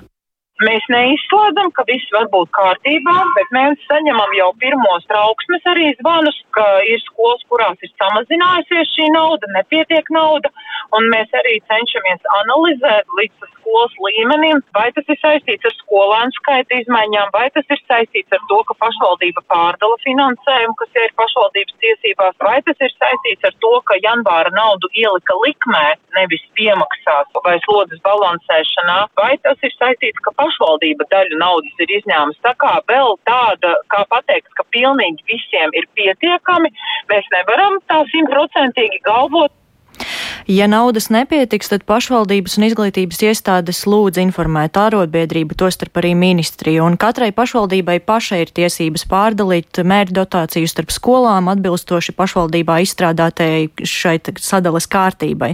Mēs 0.66 0.82
neizslēdzam, 0.90 1.68
ka 1.70 1.84
viss 1.86 2.10
var 2.10 2.24
būt 2.32 2.48
kārtībā, 2.56 3.12
bet 3.36 3.52
mēs 3.54 3.84
saņemam 3.86 4.32
jau 4.34 4.48
pirmos 4.58 5.04
trauksmes 5.06 5.68
arī 5.70 5.92
zvanus, 6.00 6.40
ka 6.56 6.64
ir 6.82 6.98
skolas, 7.04 7.44
kurās 7.52 7.84
ir 7.86 7.92
samazinājusies 7.94 8.90
šī 8.96 9.06
nauda, 9.14 9.46
nepietiek 9.54 10.10
nauda, 10.10 10.50
un 10.98 11.06
mēs 11.12 11.30
arī 11.38 11.60
cenšamies 11.70 12.26
analizēt 12.40 13.14
līdz 13.20 13.46
skolas 13.52 13.94
līmenim, 14.02 14.58
vai 14.74 14.88
tas 14.96 15.06
ir 15.06 15.20
saistīts 15.22 15.68
ar 15.70 15.76
skolēnu 15.78 16.34
skaita 16.40 16.82
izmaiņām, 16.82 17.30
vai 17.36 17.46
tas 17.54 17.70
ir 17.70 17.78
saistīts 17.84 18.34
ar 18.34 18.42
to, 18.50 18.58
ka 18.66 18.78
pašvaldība 18.82 19.44
pārdala 19.54 20.00
finansējumu, 20.02 20.74
kas 20.82 21.00
ir 21.04 21.14
pašvaldības 21.22 21.78
tiesībās, 21.86 22.34
vai 22.42 22.58
tas 22.66 22.82
ir 22.82 22.94
saistīts 22.96 23.46
ar 23.46 23.54
to, 23.62 23.74
ka 23.86 24.00
janvāra 24.02 24.50
naudu 24.58 24.90
ielika 24.90 25.38
likmē, 25.44 25.86
nevis 26.18 26.42
piemaksās 26.58 27.30
vai 27.46 27.56
slodzes 27.68 28.02
balansēšanā, 28.02 28.98
vai 29.22 29.38
tas 29.46 29.62
ir 29.62 29.78
saistīts, 29.78 30.26
ka 30.26 30.34
pašvaldība 30.34 30.47
daļu 31.12 31.38
naudas 31.40 31.84
ir 31.84 31.92
izņēmusi. 31.98 32.40
Tā 32.44 32.54
kā 32.62 32.72
vēl 32.88 33.16
tāda, 33.28 33.74
kā 33.92 34.04
pateikt, 34.12 34.50
ka 34.54 34.64
pilnīgi 34.74 35.24
visiem 35.28 35.74
ir 35.74 35.88
pietiekami, 35.94 36.72
mēs 37.10 37.30
nevaram 37.34 37.78
tā 37.88 38.04
simtprocentīgi 38.12 39.02
galvot. 39.04 39.52
Ja 40.48 40.64
naudas 40.64 41.10
nepietiks, 41.12 41.68
tad 41.68 41.82
pašvaldības 41.84 42.54
un 42.56 42.64
izglītības 42.70 43.18
iestādes 43.20 43.82
lūdz 43.84 44.16
informēt 44.22 44.78
ārotbiedrību, 44.80 45.52
tostarp 45.60 45.98
arī 46.00 46.14
ministriju, 46.16 46.86
un 46.88 46.94
katrai 46.96 47.34
pašvaldībai 47.36 47.98
pašai 48.00 48.38
ir 48.46 48.52
tiesības 48.56 49.04
pārdalīt 49.10 49.76
mērķu 49.84 50.16
dotāciju 50.16 50.70
starp 50.72 50.94
skolām 50.94 51.50
atbilstoši 51.52 52.14
pašvaldībā 52.16 52.78
izstrādātajai 52.80 53.66
šai 53.84 54.14
sadales 54.40 54.88
kārtībai. 54.88 55.50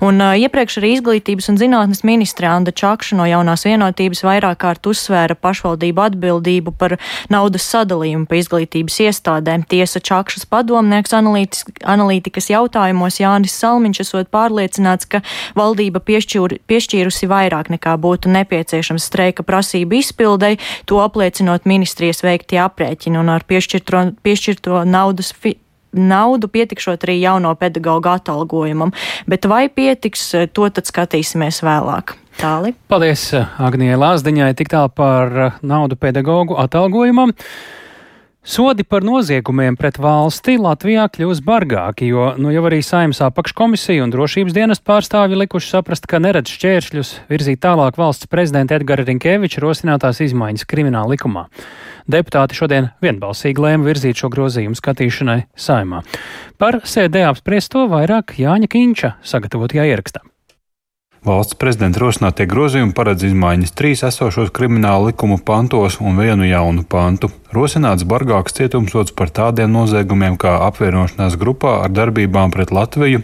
Un 0.00 0.24
uh, 0.24 0.32
iepriekš 0.40 0.78
arī 0.80 0.94
izglītības 0.94 1.50
un 1.52 1.60
zinātnes 1.60 2.00
ministra 2.08 2.54
Anda 2.56 2.72
Čakša 2.72 3.20
no 3.20 3.28
jaunās 3.28 3.66
vienotības 3.68 4.24
vairāk 4.24 4.62
kārt 4.64 4.88
uzsvēra 4.88 5.36
pašvaldību 5.36 6.06
atbildību 6.06 6.72
par 6.80 6.96
naudas 7.28 7.68
sadalījumu 7.68 8.24
pa 8.24 8.40
izglītības 8.40 8.96
iestādēm. 9.10 9.68
Tiesa 9.68 10.00
Čakšas 10.00 10.48
padomnieks 10.48 11.12
analītikas 11.12 12.48
jautājumos 12.56 13.20
Jānis 13.20 13.60
Salmiņš 13.60 14.04
esot 14.08 14.34
pārliecināts, 14.38 15.08
ka 15.10 15.22
valdība 15.58 16.02
piešķir, 16.04 16.60
piešķīrusi 16.70 17.30
vairāk 17.30 17.72
nekā 17.74 17.96
būtu 18.00 18.30
nepieciešams 18.32 19.10
streika 19.10 19.46
prasību 19.46 19.98
izpildei, 20.00 20.58
to 20.86 21.02
apliecinot 21.02 21.66
ministrijas 21.68 22.22
veiktie 22.26 22.60
aprēķini 22.62 23.20
un 23.20 23.32
ar 23.34 23.46
piešķirto, 23.48 24.04
piešķirto 24.22 24.84
naudas. 24.88 25.34
Naudu 25.88 26.50
pietikšot 26.52 27.06
arī 27.06 27.14
jauno 27.22 27.54
pedagoģu 27.56 28.10
atalgojumam, 28.12 28.90
bet 29.24 29.46
vai 29.48 29.70
pietiks, 29.72 30.26
to 30.52 30.68
tad 30.68 30.84
skatīsimies 30.84 31.62
vēlāk. 31.64 32.12
Tāli. 32.38 32.74
Paldies 32.92 33.24
Agnijai 33.34 33.96
Lāsdiņai 33.98 34.52
tik 34.60 34.68
tālu 34.70 34.92
par 34.94 35.32
naudu 35.64 35.96
pedagoģu 35.98 36.60
atalgojumam. 36.60 37.32
Sodi 38.48 38.80
par 38.80 39.04
noziegumiem 39.04 39.74
pret 39.76 39.98
valsti 40.00 40.54
Latvijā 40.56 41.02
kļūs 41.12 41.42
bargāki, 41.44 42.06
jo 42.08 42.30
nu 42.40 42.48
jau 42.48 42.62
arī 42.64 42.78
saimnes 42.80 43.18
apakškomisija 43.26 44.06
un 44.06 44.14
drošības 44.14 44.54
dienas 44.56 44.80
pārstāvji 44.80 45.36
likuši 45.36 45.68
saprast, 45.74 46.08
ka 46.08 46.16
neredz 46.24 46.54
šķēršļus 46.54 47.10
virzīt 47.28 47.60
tālāk 47.60 48.00
valsts 48.00 48.30
prezidenta 48.32 48.78
Edgara 48.78 49.04
Rinkēviča 49.04 49.60
rosinātās 49.60 50.22
izmaiņas 50.24 50.64
krimināla 50.64 51.12
likumā. 51.12 51.44
Deputāti 52.08 52.56
šodien 52.56 52.88
vienbalsīgi 53.04 53.66
lēma 53.66 53.84
virzīt 53.90 54.24
šo 54.24 54.32
grozījumu 54.32 54.80
skatīšanai 54.80 55.42
saimā. 55.52 56.00
Par 56.56 56.80
sēdē 56.88 57.26
apspriesto 57.28 57.84
vairāk 57.92 58.38
Jāņa 58.40 58.72
Kīņša 58.72 59.14
sagatavotajā 59.28 59.90
ierakstā. 59.92 60.24
Valsts 61.26 61.56
prezidenta 61.58 61.98
rosinātie 61.98 62.44
grozījumi 62.46 62.94
paredz 62.94 63.24
izmaiņas 63.26 63.72
trīs 63.74 64.04
esošos 64.06 64.52
krimināla 64.54 65.10
likumu 65.10 65.40
pantos 65.42 65.98
un 65.98 66.14
vienu 66.16 66.46
jaunu 66.46 66.84
pantu. 66.86 67.32
Rosināts 67.48 68.04
bargāks 68.04 68.52
cietumsots 68.52 69.14
par 69.16 69.30
tādiem 69.32 69.70
noziegumiem 69.72 70.34
kā 70.36 70.50
apvienošanās 70.66 71.38
grupā 71.40 71.78
ar 71.86 71.92
darbībām 71.96 72.50
pret 72.52 72.68
Latviju, 72.76 73.22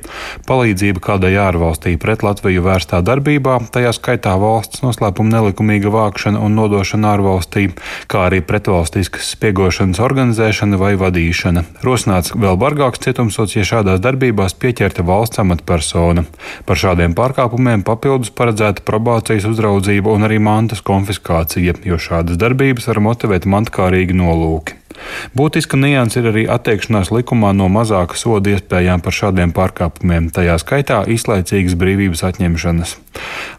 palīdzība 0.49 1.03
kādai 1.05 1.35
ārvalstī 1.37 1.93
pret 2.01 2.25
Latviju 2.25 2.63
vērstā 2.65 3.03
darbībā, 3.05 3.59
tajā 3.75 3.93
skaitā 3.93 4.33
valsts 4.41 4.81
noslēpuma 4.81 5.29
nelikumīga 5.29 5.93
vākšana 5.93 6.41
un 6.41 6.57
nodošana 6.57 7.11
ārvalstī, 7.19 7.67
kā 8.09 8.23
arī 8.31 8.41
pretvalstiskas 8.41 9.35
spiegošanas 9.35 10.01
organizēšana 10.01 10.81
vai 10.81 10.95
vadīšana. 11.05 11.67
Rosināts 11.85 12.33
vēl 12.33 12.57
bargāks 12.57 13.05
cietumsots, 13.05 13.59
ja 13.59 13.67
šādās 13.69 14.01
darbībās 14.01 14.57
pieķerta 14.57 15.05
valsts 15.05 15.45
amatpersona. 15.45 16.25
Par 16.65 16.81
šādiem 16.81 17.13
pārkāpumiem 17.13 17.85
papildus 17.85 18.33
paredzēta 18.33 18.89
probācijas 18.89 19.45
uzraudzība 19.53 20.17
un 20.17 20.25
arī 20.25 20.41
mantas 20.41 20.81
konfiskācija, 20.81 21.77
jo 21.85 22.01
šādas 22.01 22.41
darbības 22.41 22.89
var 22.89 23.05
motivēt 23.11 23.45
mantkārīgi 23.45 24.14
nolūki. 24.15 24.84
Būtiska 25.35 25.79
nianses 25.81 26.23
ir 26.23 26.31
arī 26.31 26.45
atteikšanās 26.51 27.11
likumā 27.15 27.53
no 27.57 27.71
mazāka 27.73 28.19
soda 28.19 28.55
iespējām 28.55 29.03
par 29.05 29.17
šādiem 29.17 29.55
pārkāpumiem, 29.57 30.31
tajā 30.35 30.59
skaitā 30.63 31.03
izlaicīgas 31.11 31.79
brīvības 31.81 32.25
atņemšanas. 32.31 32.99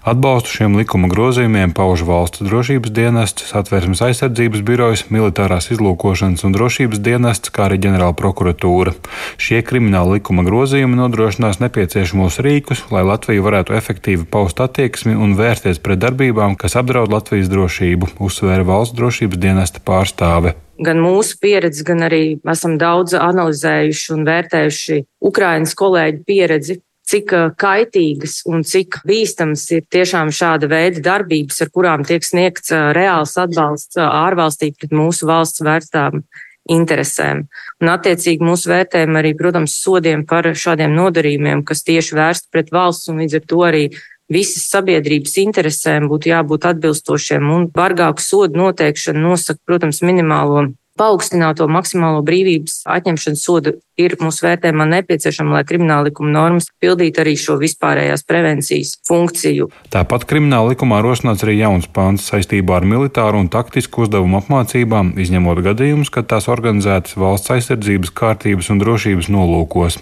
Atbalstu 0.05 0.51
šiem 0.51 0.75
likuma 0.77 1.09
grozījumiem 1.09 1.73
pauž 1.75 2.03
valsts 2.07 2.43
drošības 2.45 2.91
dienests, 2.93 3.47
satversmes 3.49 4.03
aizsardzības 4.05 4.63
birojas, 4.67 5.05
militārās 5.13 5.71
izlūkošanas 5.73 6.45
un 6.45 6.55
drošības 6.55 7.01
dienests, 7.05 7.53
kā 7.55 7.67
arī 7.69 7.79
ģenerāla 7.85 8.15
prokuratūra. 8.19 8.93
Šie 9.41 9.63
krimināla 9.65 10.19
likuma 10.19 10.45
grozījumi 10.47 10.99
nodrošinās 10.99 11.61
nepieciešamos 11.63 12.41
rīkus, 12.45 12.85
lai 12.93 13.05
Latvija 13.07 13.45
varētu 13.45 13.77
efektīvi 13.79 14.27
paust 14.29 14.61
attieksmi 14.61 15.15
un 15.15 15.33
vērsties 15.39 15.81
pret 15.81 16.03
darbībām, 16.03 16.59
kas 16.59 16.77
apdraud 16.79 17.15
Latvijas 17.15 17.49
drošību, 17.51 18.15
uzsvēra 18.19 18.67
valsts 18.67 18.97
drošības 18.99 19.41
dienesta 19.47 19.83
pārstāve 19.85 20.55
gan 20.81 20.99
mūsu 21.03 21.37
pieredzi, 21.41 21.85
gan 21.87 22.03
arī 22.07 22.23
esam 22.51 22.79
daudz 22.81 23.15
analizējuši 23.17 24.11
un 24.15 24.25
vērtējuši 24.27 24.99
Ukraiņas 25.29 25.75
kolēģu 25.79 26.23
pieredzi, 26.27 26.79
cik 27.05 27.33
kaitīgas 27.61 28.39
un 28.49 28.65
cik 28.65 28.99
bīstams 29.05 29.67
ir 29.75 29.85
tiešām 29.93 30.31
šāda 30.33 30.69
veida 30.71 31.03
darbības, 31.05 31.61
ar 31.61 31.71
kurām 31.73 32.05
tiek 32.07 32.25
sniegts 32.25 32.73
reāls 32.97 33.35
atbalsts 33.37 33.99
ārvalstī 34.01 34.71
pret 34.73 34.95
mūsu 34.95 35.29
valsts 35.29 35.61
vērtām 35.65 36.23
interesēm. 36.71 37.43
Un, 37.81 37.91
attiecīgi, 37.93 38.41
mūsu 38.41 38.71
vērtējumi 38.71 39.19
arī, 39.21 39.35
protams, 39.37 39.77
sodiem 39.83 40.25
par 40.25 40.49
šādiem 40.57 40.95
nodarījumiem, 40.97 41.61
kas 41.67 41.85
tieši 41.85 42.17
vērsti 42.17 42.49
pret 42.53 42.73
valsts 42.73 43.11
un 43.13 43.21
līdz 43.21 43.37
ar 43.37 43.45
to 43.51 43.61
arī 43.67 43.83
visas 44.31 44.69
sabiedrības 44.71 45.37
interesēm 45.43 46.09
būtu 46.11 46.31
jābūt 46.31 46.65
atbilstošiem, 46.71 47.45
un 47.51 47.67
bargāku 47.73 48.23
sodu 48.23 48.59
noteikšana 48.61 49.21
nosaka, 49.21 49.61
protams, 49.65 50.01
minimālo 50.05 50.71
paaugstināto 50.99 51.67
maksimālo 51.71 52.21
brīvības 52.25 52.83
atņemšanas 52.87 53.43
sodu 53.43 53.75
ir 53.99 54.15
mūsu 54.19 54.43
vērtējumā 54.43 54.85
nepieciešama, 54.91 55.57
lai 55.57 55.63
krimināla 55.67 56.09
likuma 56.09 56.31
normas 56.33 56.67
pildītu 56.83 57.21
arī 57.23 57.35
šo 57.39 57.55
vispārējās 57.61 58.25
prevencijas 58.27 58.95
funkciju. 59.07 59.69
Tāpat 59.93 60.25
krimināla 60.27 60.73
likumā 60.73 60.99
rosināts 61.03 61.45
arī 61.45 61.57
jauns 61.61 61.87
pāns 61.91 62.27
saistībā 62.27 62.79
ar 62.79 62.87
militāru 62.87 63.39
un 63.43 63.49
taktisku 63.51 64.05
uzdevumu 64.05 64.41
apmācībām, 64.41 65.13
izņemot 65.23 65.63
gadījumus, 65.69 66.11
kad 66.15 66.27
tās 66.31 66.49
organizētas 66.51 67.15
valsts 67.19 67.53
aizsardzības, 67.55 68.11
kārtības 68.15 68.71
un 68.73 68.83
drošības 68.83 69.31
nolūkos. 69.35 69.99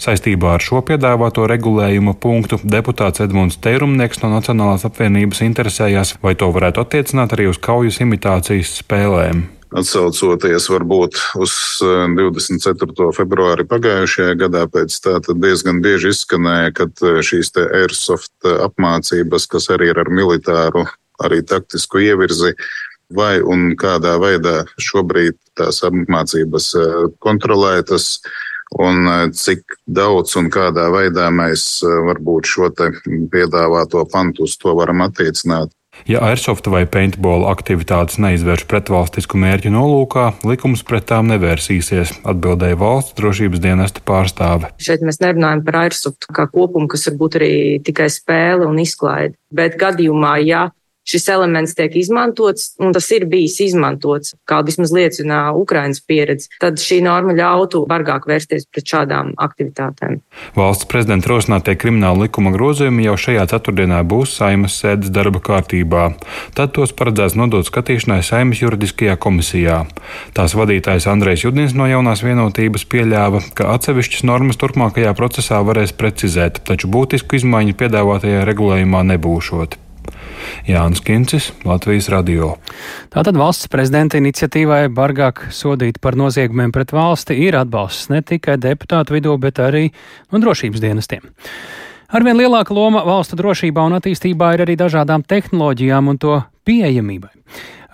Saistībā 0.00 0.56
ar 0.56 0.64
šo 0.64 0.84
piedāvāto 0.84 1.48
regulējuma 1.48 2.16
punktu 2.20 2.60
deputāts 2.64 3.24
Edmunds 3.24 3.60
Teirumnieks 3.64 4.20
no 4.24 4.34
Nacionālās 4.34 4.84
apvienības 4.88 5.44
interesējās, 5.48 6.18
vai 6.24 6.36
to 6.36 6.52
varētu 6.52 6.84
attiecināt 6.84 7.36
arī 7.36 7.48
uz 7.52 7.60
kaujas 7.60 8.00
imitācijas 8.04 8.76
spēlēm 8.82 9.48
atsaucoties 9.76 10.66
varbūt 10.70 11.18
uz 11.40 11.54
24. 12.16 12.90
Eh, 12.90 13.14
februāri 13.16 13.66
pagājušajā 13.70 14.36
gadā, 14.40 14.66
pēc 14.70 14.96
tā 15.04 15.18
diezgan 15.30 15.80
bieži 15.84 16.12
izskanēja, 16.14 16.74
ka 16.74 16.88
eh, 16.90 17.20
šīs 17.26 17.52
airsoft 17.62 18.50
apmācības, 18.50 19.48
kas 19.50 19.70
arī 19.70 19.92
ir 19.92 20.02
ar 20.02 20.10
militāru, 20.10 20.86
arī 21.22 21.42
taktisku 21.46 22.02
ievirzi, 22.02 22.54
vai 23.14 23.40
un 23.42 23.74
kādā 23.78 24.16
veidā 24.22 24.64
šobrīd 24.78 25.38
tās 25.58 25.82
apmācības 25.86 26.72
eh, 26.74 27.02
kontrolētas. 27.18 28.20
Un 28.70 29.32
cik 29.34 29.64
daudz 29.90 30.36
un 30.38 30.46
kādā 30.46 30.84
veidā 30.94 31.24
mēs 31.34 31.80
varbūt 31.82 32.46
šo 32.46 32.68
piedāvāto 33.32 34.04
pantu 34.06 34.46
uz 34.46 34.54
to 34.62 34.76
varam 34.78 35.02
attiecināt. 35.02 35.74
Ja 36.08 36.22
airsoft 36.24 36.68
vai 36.70 36.84
paintball 36.88 37.46
aktivitātes 37.50 38.18
neizvērš 38.22 38.66
pretvalstisku 38.70 39.40
mērķu 39.40 39.72
nolūkā, 39.74 40.26
likums 40.48 40.84
pret 40.86 41.08
tām 41.10 41.28
nevērsīsies, 41.32 42.16
atbildēja 42.24 42.78
valsts 42.80 43.16
drošības 43.20 43.62
dienesta 43.62 44.04
pārstāve. 44.06 44.72
Šeit 44.80 45.04
mēs 45.06 45.20
nerunājam 45.22 45.64
par 45.66 45.82
airsoft 45.84 46.28
kā 46.32 46.48
kopumu, 46.50 46.88
kas 46.90 47.08
var 47.10 47.18
būt 47.20 47.40
arī 47.40 47.54
tikai 47.84 48.08
spēle 48.12 48.68
un 48.68 48.80
izklaide. 48.82 49.36
Bet 49.54 49.76
gadījumā, 49.80 50.36
ja 50.46 50.68
šis 51.10 51.28
elements 51.34 51.74
tiek 51.78 51.94
izmantots, 51.98 52.74
un 52.82 52.94
tas 52.94 53.08
ir 53.14 53.26
bijis 53.30 53.58
izmantots, 53.64 54.34
kā 54.48 54.60
vismaz 54.66 54.92
liecina 54.94 55.50
Ukrainas 55.56 56.02
pieredze, 56.06 56.50
tad 56.62 56.80
šī 56.82 57.00
norma 57.04 57.34
ļautu 57.36 57.82
bargāk 57.90 58.28
vērsties 58.30 58.68
pret 58.70 58.86
šādām 58.92 59.34
aktivitātēm. 59.40 60.20
Valsts 60.58 60.88
prezidenta 60.90 61.32
rosinātie 61.32 61.76
krimināla 61.80 62.26
likuma 62.26 62.52
grozījumi 62.54 63.06
jau 63.08 63.16
šajā 63.26 63.48
ceturtdienā 63.54 64.02
būs 64.06 64.36
saimas 64.38 64.78
sēdes 64.80 65.12
darba 65.14 65.42
kārtībā. 65.44 66.06
Tad 66.56 66.74
tos 66.76 66.94
paredzēts 66.96 67.36
nodot 67.38 67.66
skatīšanai 67.66 68.20
saimas 68.26 68.62
juridiskajā 68.62 69.16
komisijā. 69.20 69.82
Tās 70.36 70.56
vadītājs 70.58 71.08
Andrejs 71.10 71.46
Judins 71.46 71.76
no 71.76 71.88
jaunās 71.90 72.24
vienotības 72.26 72.86
pieļāva, 72.90 73.42
ka 73.58 73.72
atsevišķas 73.74 74.26
normas 74.30 74.60
turpmākajā 74.60 75.14
procesā 75.18 75.62
varēs 75.66 75.94
precizēt, 75.96 76.62
taču 76.66 76.90
būtisku 76.92 77.40
izmaiņu 77.40 77.78
piedāvātajā 77.80 78.44
regulējumā 78.48 79.06
nebūšot. 79.14 79.78
Jānis 80.68 81.02
Kincis, 81.04 81.50
Latvijas 81.64 82.08
radio. 82.12 82.54
Tātad 83.12 83.38
valsts 83.38 83.68
prezidenta 83.70 84.20
iniciatīvai 84.20 84.88
bargāk 84.94 85.46
sodīt 85.54 86.00
par 86.00 86.18
noziegumiem 86.18 86.72
pret 86.74 86.94
valsti 86.94 87.36
ir 87.46 87.58
atbalsts 87.58 88.10
ne 88.12 88.22
tikai 88.22 88.56
deputātu 88.60 89.16
vidū, 89.16 89.36
bet 89.40 89.60
arī 89.62 89.88
no 90.32 90.40
drošības 90.42 90.82
dienestiem. 90.82 91.28
Arvien 92.10 92.38
lielāka 92.40 92.74
loma 92.74 93.04
valstu 93.06 93.38
drošībā 93.38 93.84
un 93.86 93.94
attīstībā 94.00 94.54
ir 94.56 94.64
arī 94.64 94.74
dažādām 94.80 95.22
tehnoloģijām 95.22 96.10
un 96.10 96.18
to 96.18 96.40
pieejamībai. 96.66 97.30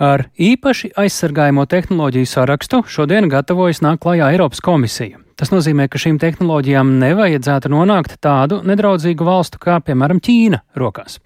Ar 0.00 0.26
īpaši 0.36 0.94
aizsargājamo 0.96 1.66
tehnoloģiju 1.68 2.28
sarakstu 2.28 2.82
šodien 2.88 3.28
gatavojas 3.32 3.82
nāk 3.84 4.00
klajā 4.04 4.32
Eiropas 4.32 4.64
komisija. 4.64 5.25
Tas 5.36 5.50
nozīmē, 5.52 5.84
ka 5.92 6.00
šīm 6.00 6.16
tehnoloģijām 6.16 6.94
nevajadzētu 6.96 7.68
nonākt 7.68 8.14
tādu 8.24 8.62
nedraudzīgu 8.64 9.26
valstu 9.26 9.60
kā, 9.60 9.74
piemēram, 9.84 10.16
Ķīna 10.24 10.62
rokās. 10.80 11.18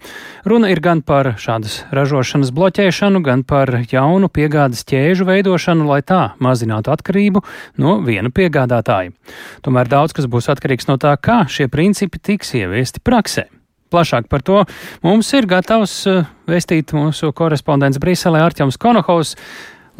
Runa 0.43 0.67
ir 0.73 0.81
gan 0.83 0.99
par 0.99 1.29
šādas 1.39 1.77
ražošanas 1.95 2.51
bloķēšanu, 2.51 3.21
gan 3.23 3.45
par 3.47 3.71
jaunu 3.87 4.27
piegādes 4.27 4.83
ķēžu 4.91 5.29
veidošanu, 5.31 5.87
lai 5.87 6.01
tā 6.03 6.33
mazinātu 6.43 6.91
atkarību 6.91 7.45
no 7.79 8.01
viena 8.03 8.33
piegādātāja. 8.35 9.15
Tomēr 9.63 9.87
daudz 9.95 10.19
kas 10.19 10.27
būs 10.27 10.51
atkarīgs 10.51 10.91
no 10.91 10.99
tā, 10.99 11.15
kā 11.15 11.45
šie 11.47 11.71
principi 11.71 12.19
tiks 12.19 12.51
ieviesti 12.59 12.99
praksē. 12.99 13.47
Plašāk 13.91 14.27
par 14.31 14.43
to 14.43 14.65
mums 15.03 15.31
ir 15.35 15.47
gatavs 15.47 15.95
eh, 16.07 16.27
vēstīt 16.51 16.91
mūsu 16.95 17.31
korespondents 17.35 17.99
Briselē 17.99 18.43
Arķems 18.43 18.79
Konohovs. 18.79 19.37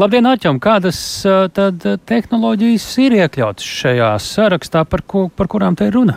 Labdien, 0.02 0.26
Aķam! 0.26 0.58
Kādas 0.58 0.98
tad 1.54 1.84
tehnoloģijas 2.10 2.86
ir 3.04 3.14
iekļautas 3.20 3.68
šajā 3.84 4.08
sarakstā, 4.26 4.82
par, 4.90 5.04
ko, 5.06 5.28
par 5.30 5.46
kurām 5.52 5.78
te 5.78 5.92
ir 5.92 5.94
runa? 5.94 6.16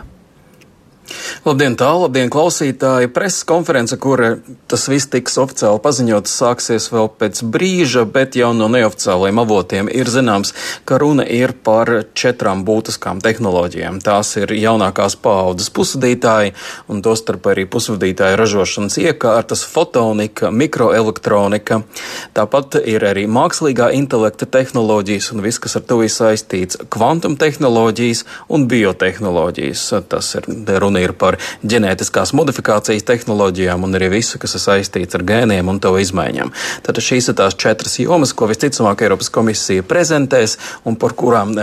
Labdien, 1.45 1.75
tālu, 1.77 2.07
labdien, 2.07 2.29
klausītāji! 2.33 3.11
Preses 3.13 3.43
konference, 3.45 3.93
kur 4.01 4.21
tas 4.71 4.85
viss 4.89 5.09
tiks 5.13 5.35
oficiāli 5.37 5.81
paziņots, 5.83 6.31
sāksies 6.41 6.87
vēl 6.89 7.11
pēc 7.19 7.43
brīža, 7.53 8.05
bet 8.09 8.37
jau 8.39 8.49
no 8.57 8.65
neoficiālajiem 8.73 9.41
avotiem 9.43 9.91
ir 9.93 10.09
zināms, 10.09 10.55
ka 10.89 10.97
runa 11.01 11.25
ir 11.29 11.53
par 11.53 11.91
četrām 12.17 12.63
būtiskām 12.65 13.21
tehnoloģijām. 13.21 13.99
Tās 14.05 14.33
ir 14.41 14.55
jaunākās 14.57 15.17
paaudzes 15.21 15.69
pusvadītāji, 15.75 16.55
un 16.89 17.03
tostarp 17.05 17.51
arī 17.53 17.67
pusvadītāju 17.69 18.41
ražošanas 18.41 18.97
iekārtas, 19.03 19.61
fotonika, 19.69 20.49
mikroelektronika. 20.49 21.83
Tāpat 22.33 22.79
ir 22.81 23.05
arī 23.05 23.27
mākslīgā 23.29 23.91
intelekta 23.99 24.49
tehnoloģijas 24.49 25.29
un 25.35 25.45
viss, 25.45 25.61
kas 25.61 25.77
ar 25.77 25.85
to 25.85 26.01
ir 26.01 26.09
saistīts- 26.09 26.81
kvantum 26.95 27.37
tehnoloģijas 27.37 28.25
un 28.49 28.65
biotehnoloģijas. 28.67 29.85
Tas 30.09 30.35
ir 30.35 30.49
runa 30.79 30.94
runa 30.95 31.03
ir 31.03 31.13
par 31.17 31.37
ģenētiskās 31.63 32.33
modifikācijas 32.35 33.03
tehnoloģijām 33.05 33.83
un 33.83 33.95
arī 33.95 34.09
visu, 34.19 34.39
kas 34.39 34.55
ir 34.55 34.63
saistīts 34.63 35.15
ar 35.15 35.23
gēniem 35.27 35.67
un 35.67 35.79
to 35.79 35.91
izmaiņām. 35.99 36.51
Tad 36.83 36.99
šīs 36.99 37.29
ir 37.29 37.35
tās 37.35 37.55
četras 37.55 37.99
jomas, 37.99 38.33
ko 38.33 38.47
visticamāk 38.47 39.03
Eiropas 39.03 39.29
komisija 39.29 39.83
prezentēs 39.83 40.57
un 40.85 40.95
par 40.95 41.13
kurām 41.13 41.55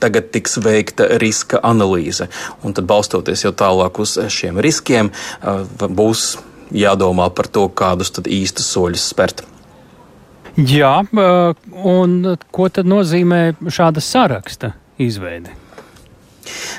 tagad 0.00 0.30
tiks 0.32 0.58
veikta 0.60 1.18
riska 1.20 1.60
analīze. 1.62 2.28
Un 2.64 2.72
tad 2.72 2.88
balstoties 2.88 3.44
jau 3.44 3.52
tālāk 3.52 4.00
uz 4.00 4.16
šiem 4.28 4.60
riskiem, 4.60 5.10
būs 5.80 6.38
jādomā 6.72 7.28
par 7.34 7.48
to, 7.48 7.68
kādus 7.68 8.12
tad 8.16 8.28
īstus 8.28 8.70
soļus 8.72 9.10
spērt. 9.12 9.44
Jā, 10.54 11.02
un 11.82 12.16
ko 12.54 12.70
tad 12.70 12.86
nozīmē 12.86 13.56
šāda 13.66 14.00
saraksta 14.04 14.74
izveide? 15.02 15.63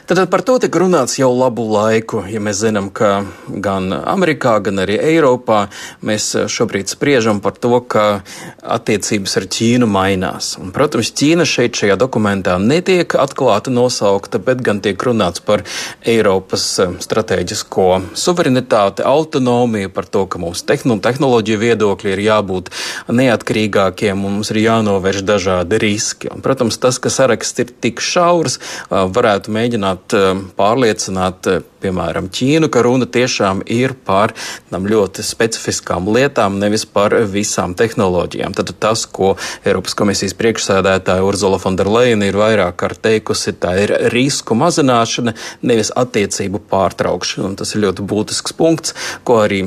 Tad 0.06 0.22
par 0.30 0.44
to 0.46 0.58
tika 0.62 0.80
runāts 0.82 1.18
jau 1.20 1.32
labu 1.34 1.66
laiku. 1.70 2.24
Ja 2.30 2.42
mēs 2.44 2.62
zinām, 2.62 2.92
ka 2.94 3.26
gan 3.48 3.94
Amerikā, 3.96 4.58
gan 4.66 4.84
arī 4.84 4.98
Eiropā 5.02 5.66
mēs 6.06 6.32
šobrīd 6.52 6.92
spriežam 6.92 7.42
par 7.42 7.58
to, 7.58 7.80
ka 7.82 8.22
attiecības 8.62 9.38
ar 9.40 9.48
Ķīnu 9.56 9.90
mainās. 9.90 10.56
Un, 10.62 10.72
protams, 10.76 11.12
Ķīna 11.16 11.46
šeit 11.50 11.78
šajā 11.80 11.98
dokumentā 12.00 12.58
netiek 12.62 13.16
atklāti 13.18 13.74
nosaukta, 13.74 14.40
bet 14.44 14.62
gan 14.66 14.82
tiek 14.84 15.02
runāts 15.08 15.44
par 15.46 15.64
Eiropas 16.06 16.68
eh, 16.84 16.94
strateģisko 17.02 17.88
suverenitāti, 18.18 19.06
autonomiju, 19.06 19.92
par 19.96 20.10
to, 20.12 20.26
ka 20.30 20.42
mūsu 20.42 20.68
tehnoloģiju 20.70 21.62
viedokļi 21.62 22.14
ir 22.14 22.24
jābūt 22.28 22.72
neatkarīgākiem 23.10 24.26
un 24.26 24.38
mums 24.40 24.52
ir 24.54 24.62
jānovērš 24.66 25.26
dažādi 25.26 25.80
riski. 25.82 26.32
Un, 26.34 26.44
protams, 26.46 26.80
tas, 26.82 27.00
ka 27.02 27.12
saraksts 27.14 27.64
ir 27.64 27.74
tik 27.84 28.04
šaurs, 28.04 28.60
eh, 28.60 29.02
varētu 29.18 29.55
mēģināt 29.56 30.16
eh, 30.18 30.44
pārliecināt, 30.58 31.50
eh, 31.50 31.64
piemēram, 31.86 32.30
Ķīnu, 32.34 32.70
ka 32.74 32.82
runa 32.86 33.06
tiešām 33.06 33.62
ir 33.72 33.94
par 34.08 34.34
ļoti 34.74 35.24
specifiskām 35.26 36.08
lietām, 36.10 36.58
nevis 36.62 36.86
par 36.90 37.14
visām 37.30 37.76
tehnoloģijām. 37.78 38.56
Tad 38.58 38.72
tas, 38.82 39.06
ko 39.06 39.36
Eiropas 39.66 39.94
komisijas 39.98 40.34
priekšsēdētāja 40.40 41.26
Urzula 41.26 41.60
Fonderleina 41.62 42.26
ir 42.26 42.40
vairāk 42.40 42.80
kārt 42.82 43.04
teikusi, 43.06 43.54
tā 43.62 43.76
ir 43.84 43.94
risku 44.14 44.58
mazināšana, 44.58 45.36
nevis 45.62 45.94
attiecību 45.94 46.64
pārtraukšana. 46.72 47.52
Un 47.52 47.60
tas 47.60 47.76
ir 47.76 47.84
ļoti 47.86 48.08
būtisks 48.10 48.58
punkts, 48.58 48.96
ko 49.28 49.44
arī 49.44 49.62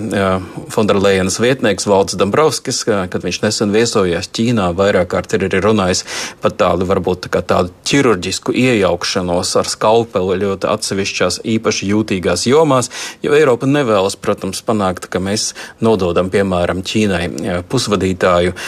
Fonderleinas 0.74 1.38
vietnieks 1.42 1.86
Valds 1.86 2.18
Dombrovskis, 2.18 2.82
kad 2.88 3.22
viņš 3.22 3.40
nesen 3.46 3.74
viesojās 3.74 4.30
Ķīnā, 4.34 4.72
vairāk 4.78 5.12
kārt 5.14 5.38
ir 5.38 5.46
arī 5.46 5.62
runājis 5.64 6.04
par 6.42 6.56
tādu 6.58 6.88
varbūt 6.88 7.30
tā 7.30 7.58
tādu 7.58 7.72
ķirurģisku 7.88 8.54
iejaukšanos 8.58 9.54
ar 9.60 9.70
skalpeli 9.78 10.40
ļoti 10.42 10.68
atsevišķās 10.74 11.40
īpaši 11.54 11.88
jūtīgās 11.92 12.44
jomās, 12.50 12.90
jo 13.22 13.32
Eiropa 13.38 13.70
nevēlas, 13.70 14.18
protams, 14.18 14.60
panākt, 14.66 15.06
ka 15.08 15.22
mēs 15.22 15.52
nododam, 15.84 16.28
piemēram, 16.34 16.82
Ķīnai 16.88 17.22
e, 17.24 17.56
pusvadītāju 17.70 18.52
e, 18.52 18.58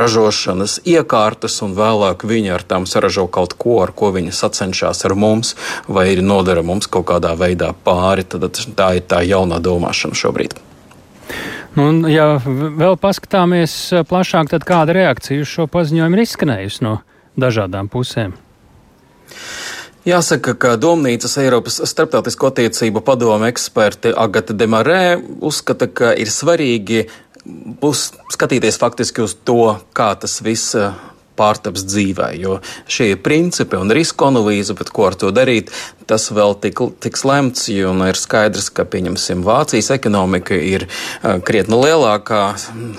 ražošanas 0.00 0.80
iekārtas 0.84 1.60
un 1.64 1.74
vēlāk 1.78 2.26
viņi 2.28 2.54
ar 2.54 2.66
tām 2.66 2.86
saražo 2.90 3.26
kaut 3.32 3.56
ko, 3.58 3.80
ar 3.84 3.94
ko 3.96 4.12
viņi 4.14 4.36
sacenšas 4.36 5.06
ar 5.08 5.16
mums 5.16 5.54
vai 5.88 6.10
ir 6.12 6.22
nodara 6.24 6.62
mums 6.66 6.88
kaut 6.90 7.08
kādā 7.10 7.32
veidā 7.38 7.72
pāri. 7.84 8.26
Tad 8.28 8.46
tā 8.76 8.92
ir 8.98 9.06
tā 9.08 9.22
jaunā 9.26 9.60
domāšana 9.62 10.18
šobrīd. 10.18 10.58
Nu, 11.78 11.86
ja 12.10 12.34
vēl 12.42 12.96
paskatāmies 12.98 13.74
plašāk, 14.10 14.50
tad 14.50 14.66
kāda 14.66 14.96
reakcija 14.96 15.44
uz 15.44 15.50
šo 15.50 15.68
paziņojumu 15.70 16.18
ir 16.18 16.24
izskanējusi 16.24 16.86
no 16.86 16.96
dažādām 17.38 17.90
pusēm? 17.92 18.34
Jāsaka, 20.08 20.54
ka 20.56 20.76
Domnīcas 20.80 21.34
Eiropas 21.42 21.74
starptautisko 21.84 22.48
attiecību 22.48 23.02
padome 23.04 23.50
eksperti 23.52 24.14
Agata 24.16 24.54
Demarē 24.56 25.18
uzskata, 25.44 25.90
ka 25.92 26.14
ir 26.16 26.30
svarīgi 26.32 27.02
būs 27.82 28.06
skatīties 28.32 28.80
faktiski 28.80 29.20
uz 29.24 29.34
to, 29.44 29.76
kā 29.92 30.14
tas 30.22 30.38
viss 30.44 30.72
pārtaps 31.40 31.86
dzīvē. 31.88 32.32
Jo 32.40 32.60
šie 32.90 33.14
ir 33.14 33.24
principi 33.24 33.80
un 33.80 33.92
risku 33.94 34.28
analīze, 34.28 34.76
bet 34.76 34.92
ko 34.94 35.08
ar 35.08 35.18
to 35.18 35.32
darīt, 35.34 35.72
tas 36.10 36.26
vēl 36.34 36.56
tik, 36.62 36.82
tiks 37.02 37.24
lemts. 37.28 37.68
Un 37.90 38.02
ir 38.06 38.18
skaidrs, 38.18 38.68
ka 38.74 38.84
pieņemsim 38.88 39.44
Vācijas 39.46 39.92
ekonomika 39.94 40.56
ir 40.56 40.86
krietni 41.46 41.78
lielākā 41.78 42.42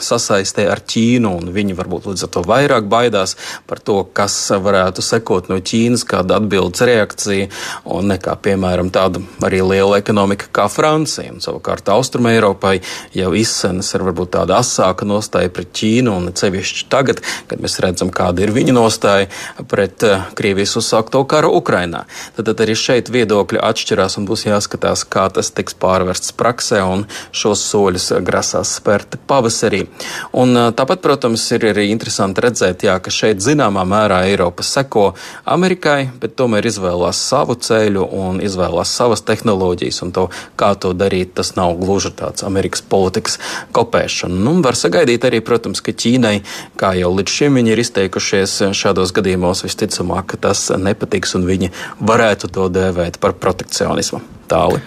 sasaistē 0.02 0.68
ar 0.72 0.82
Ķīnu, 0.92 1.34
un 1.42 1.52
viņi 1.54 1.76
varbūt 1.78 2.08
līdz 2.12 2.26
ar 2.28 2.32
to 2.36 2.44
vairāk 2.48 2.88
baidās 2.92 3.36
par 3.70 3.82
to, 3.84 4.02
kas 4.16 4.36
varētu 4.52 5.04
sekot 5.06 5.52
no 5.52 5.60
Ķīnas, 5.60 6.06
kāda 6.08 6.40
atbildes 6.40 6.84
reakcija, 6.88 7.50
un 7.92 8.12
nekā, 8.14 8.38
piemēram, 8.46 8.92
tāda 8.94 9.22
arī 9.46 9.62
liela 9.66 10.00
ekonomika 10.02 10.50
kā 10.56 10.68
Francija. 10.72 11.32
Un, 11.34 11.44
savukārt 11.44 11.92
Austrum 11.92 12.30
Eiropai 12.32 12.78
jau 13.18 13.34
izsenas 13.38 13.92
ir 13.96 14.06
varbūt 14.08 14.34
tāda 14.38 14.62
asāka 14.64 15.08
nostāja 15.08 15.52
pret 15.54 15.74
Ķīnu, 15.78 16.16
un 16.16 16.32
cevišķi 16.38 16.88
tagad, 16.92 17.22
kad 17.52 17.64
mēs 17.64 17.80
redzam, 17.84 18.12
kā 18.14 18.31
kāda 18.32 18.46
ir 18.46 18.54
viņa 18.56 18.74
nostāja 18.74 19.28
pret 19.68 20.00
Krievijas 20.36 20.78
uzsākto 20.80 21.24
karu 21.28 21.52
Ukrainā. 21.58 22.06
Tad, 22.36 22.48
tad 22.48 22.62
arī 22.64 22.76
šeit 22.80 23.12
viedokļi 23.12 23.60
atšķirās 23.60 24.18
un 24.18 24.28
būs 24.30 24.46
jāskatās, 24.48 25.04
kā 25.04 25.28
tas 25.34 25.52
tiks 25.52 25.76
pārvests 25.76 26.32
praksē 26.32 26.82
un 26.88 27.06
šos 27.36 27.64
soļus 27.68 28.12
grasās 28.24 28.78
spērt 28.80 29.18
pavasarī. 29.28 29.84
Un, 30.32 30.56
tāpat, 30.72 31.02
protams, 31.04 31.44
ir 31.52 31.68
arī 31.74 31.90
interesanti 31.92 32.42
redzēt, 32.46 32.86
jā, 32.88 32.96
ka 33.04 33.12
šeit 33.12 33.44
zināmā 33.44 33.84
mērā 33.84 34.24
Eiropa 34.30 34.64
seko 34.64 35.12
Amerikai, 35.44 36.10
bet 36.22 36.38
tomēr 36.40 36.70
izvēlās 36.72 37.20
savu 37.20 37.58
ceļu 37.60 38.08
un 38.16 38.40
izvēlās 38.44 38.96
savas 38.96 39.26
tehnoloģijas. 39.28 40.02
Un 40.06 40.16
to, 40.16 40.28
kā 40.56 40.72
to 40.80 40.94
darīt, 40.96 41.36
tas 41.36 41.54
nav 41.60 41.76
gluži 41.82 42.14
tāds 42.16 42.48
Amerikas 42.48 42.82
politikas 42.82 43.38
kopēšana. 43.76 44.40
Nu, 44.40 44.56
var 44.64 44.80
sagaidīt 44.80 45.28
arī, 45.28 45.44
protams, 45.44 45.84
ka 45.84 45.92
Ķīnai, 45.92 46.38
kā 46.80 46.94
jau 46.98 47.12
līdz 47.18 47.38
šim 47.42 47.60
viņi 47.60 47.76
ir 47.76 47.84
izteikušies 48.22 48.78
šādos 48.78 49.12
gadījumos, 49.16 49.64
visticamāk, 49.66 50.38
tas 50.42 50.70
nepatiks 50.78 51.36
un 51.36 51.48
viņi 51.48 51.72
varētu 52.00 52.52
to 52.54 52.70
dēvēt 52.70 53.20
par 53.20 53.34
protekcionismu. 53.34 54.22
Tāli. 54.48 54.82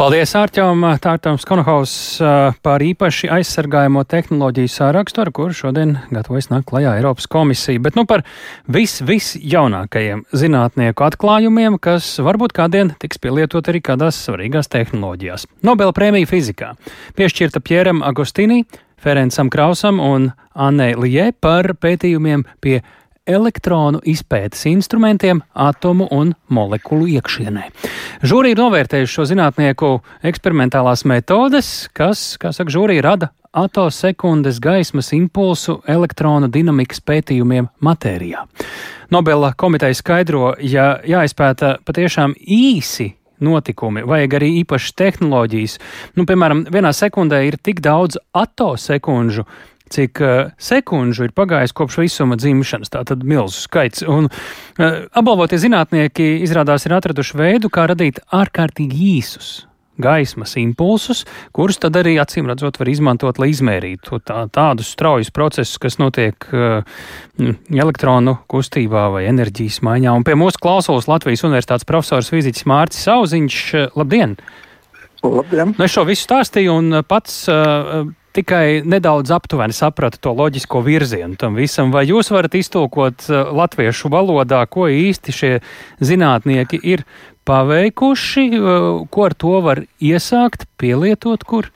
Paldies 0.00 0.32
Ārķam 0.32 0.80
Tārtams 1.02 1.44
Konohaus 1.44 1.92
par 2.64 2.80
īpaši 2.80 3.28
aizsargājamo 3.36 4.06
tehnoloģiju 4.08 4.70
sārakstu, 4.72 5.20
ar 5.20 5.30
kuru 5.36 5.52
šodien 5.52 5.98
gatavojas 6.08 6.48
nākt 6.48 6.70
klajā 6.70 6.94
Eiropas 6.96 7.28
komisija. 7.28 7.82
Bet 7.84 7.98
nu 7.98 8.06
par 8.08 8.24
vis, 8.64 9.02
vis 9.04 9.34
jaunākajiem 9.36 10.24
zinātnieku 10.32 11.04
atklājumiem, 11.04 11.76
kas 11.76 12.14
varbūt 12.16 12.56
kādien 12.56 12.94
tiks 13.02 13.20
pielietot 13.20 13.68
arī 13.68 13.82
kādās 13.84 14.22
svarīgās 14.24 14.72
tehnoloģijās. 14.72 15.44
Nobela 15.68 15.92
prēmija 15.92 16.30
fizikā 16.30 16.72
piešķirta 17.20 17.60
Pjeram 17.60 18.00
Agostīnī, 18.00 18.62
Ferencam 19.00 19.50
Krausam 19.50 20.00
un 20.00 20.30
Annei 20.54 20.94
Lijē 20.98 21.30
par 21.40 21.72
pētījumiem 21.80 22.44
pie 22.60 22.80
elektronu 23.30 24.00
izpētes 24.08 24.64
instrumentiem 24.70 25.42
atomu 25.54 26.08
un 26.12 26.34
molekulu 26.48 27.08
iekšienē. 27.16 27.66
Žūrija 28.26 28.56
ir 28.56 28.62
novērtējuši 28.62 29.16
šo 29.16 29.26
zinātnieku 29.30 29.92
eksperimentālās 30.26 31.04
metodes, 31.08 31.88
kas, 31.96 32.34
kā 32.40 32.52
saka, 32.56 32.72
žūrija 32.72 33.04
rada 33.06 33.30
atosekundes 33.52 34.60
gaismas 34.62 35.10
impulsu 35.16 35.80
elektronu 35.90 36.50
dinamikas 36.52 37.02
pētījumiem 37.02 37.70
matērijā. 37.82 38.44
Nobela 39.10 39.52
komiteja 39.58 39.96
skaidro, 39.98 40.52
ja 40.62 40.92
jāizpēta 41.06 41.78
patiešām 41.86 42.36
īsi 42.38 43.10
notikumi, 43.44 44.04
vajag 44.08 44.38
arī 44.40 44.52
īpašas 44.62 44.96
tehnoloģijas. 45.00 45.76
Nu, 46.18 46.26
piemēram, 46.28 46.64
vienā 46.72 46.92
sekundē 46.96 47.42
ir 47.48 47.58
tik 47.62 47.82
daudz 47.84 48.20
atosekundžu, 48.36 49.46
cik 49.90 50.20
uh, 50.22 50.52
sekundžu 50.60 51.26
ir 51.26 51.34
pagājis 51.34 51.74
kopš 51.76 51.98
visuma 52.04 52.38
dzimšanas. 52.38 52.92
Tā 52.92 53.02
tad 53.08 53.24
milzu 53.26 53.64
skaits. 53.64 54.04
Un 54.06 54.30
uh, 54.30 55.00
apbalvotie 55.10 55.58
zinātnieki 55.62 56.36
izrādās 56.44 56.86
ir 56.86 56.94
atraduši 56.98 57.40
veidu, 57.40 57.72
kā 57.72 57.88
radīt 57.90 58.22
ārkārtīgi 58.30 59.02
īsus 59.16 59.58
gaismas 60.02 60.56
impulsus, 60.60 61.24
kurus 61.56 61.80
tad 61.82 61.98
arī 62.00 62.16
acīm 62.22 62.48
redzot 62.50 62.80
var 62.80 62.90
izmantot, 62.92 63.40
lai 63.40 63.50
izmērītu 63.52 64.22
tā, 64.26 64.44
tādus 64.52 64.92
straujus 64.94 65.32
procesus, 65.34 65.78
kas 65.82 66.00
notiek 66.02 66.48
uh, 66.52 66.80
elektronu 67.70 68.38
kustībā 68.50 69.08
vai 69.14 69.26
enerģijas 69.30 69.80
maiņā. 69.86 70.16
Un 70.16 70.26
pie 70.26 70.36
mūsu 70.38 70.60
klausulas 70.62 71.10
Latvijas 71.10 71.44
Universitātes 71.46 71.88
profesors 71.88 72.32
fiziķis 72.32 72.68
Mārcis 72.70 73.06
Sauziņš. 73.08 73.60
Labdien! 73.98 74.36
Labdien! 75.24 75.74
Nu, 75.76 75.84
es 75.84 75.92
šo 75.92 76.06
visu 76.08 76.24
stāstīju 76.24 76.78
un 76.80 77.02
pats 77.08 77.42
uh, 77.52 78.08
tikai 78.32 78.82
nedaudz 78.86 79.32
aptuveni 79.34 79.74
sapratu 79.74 80.20
to 80.22 80.32
loģisko 80.36 80.82
virzienu 80.86 81.36
tam 81.40 81.58
visam. 81.58 81.90
Vai 81.94 82.06
jūs 82.08 82.30
varat 82.32 82.54
iztulkot 82.58 83.26
uh, 83.28 83.50
latviešu 83.56 84.10
valodā, 84.12 84.62
ko 84.70 84.88
īsti 84.90 85.34
šie 85.34 85.52
zinātnieki 86.00 86.80
ir 86.92 87.04
paveikuši, 87.50 88.46
uh, 88.54 88.88
ko 89.10 89.26
ar 89.26 89.34
to 89.34 89.58
var 89.66 89.84
iesākt, 89.98 90.68
pielietot 90.80 91.44
kur? 91.44 91.70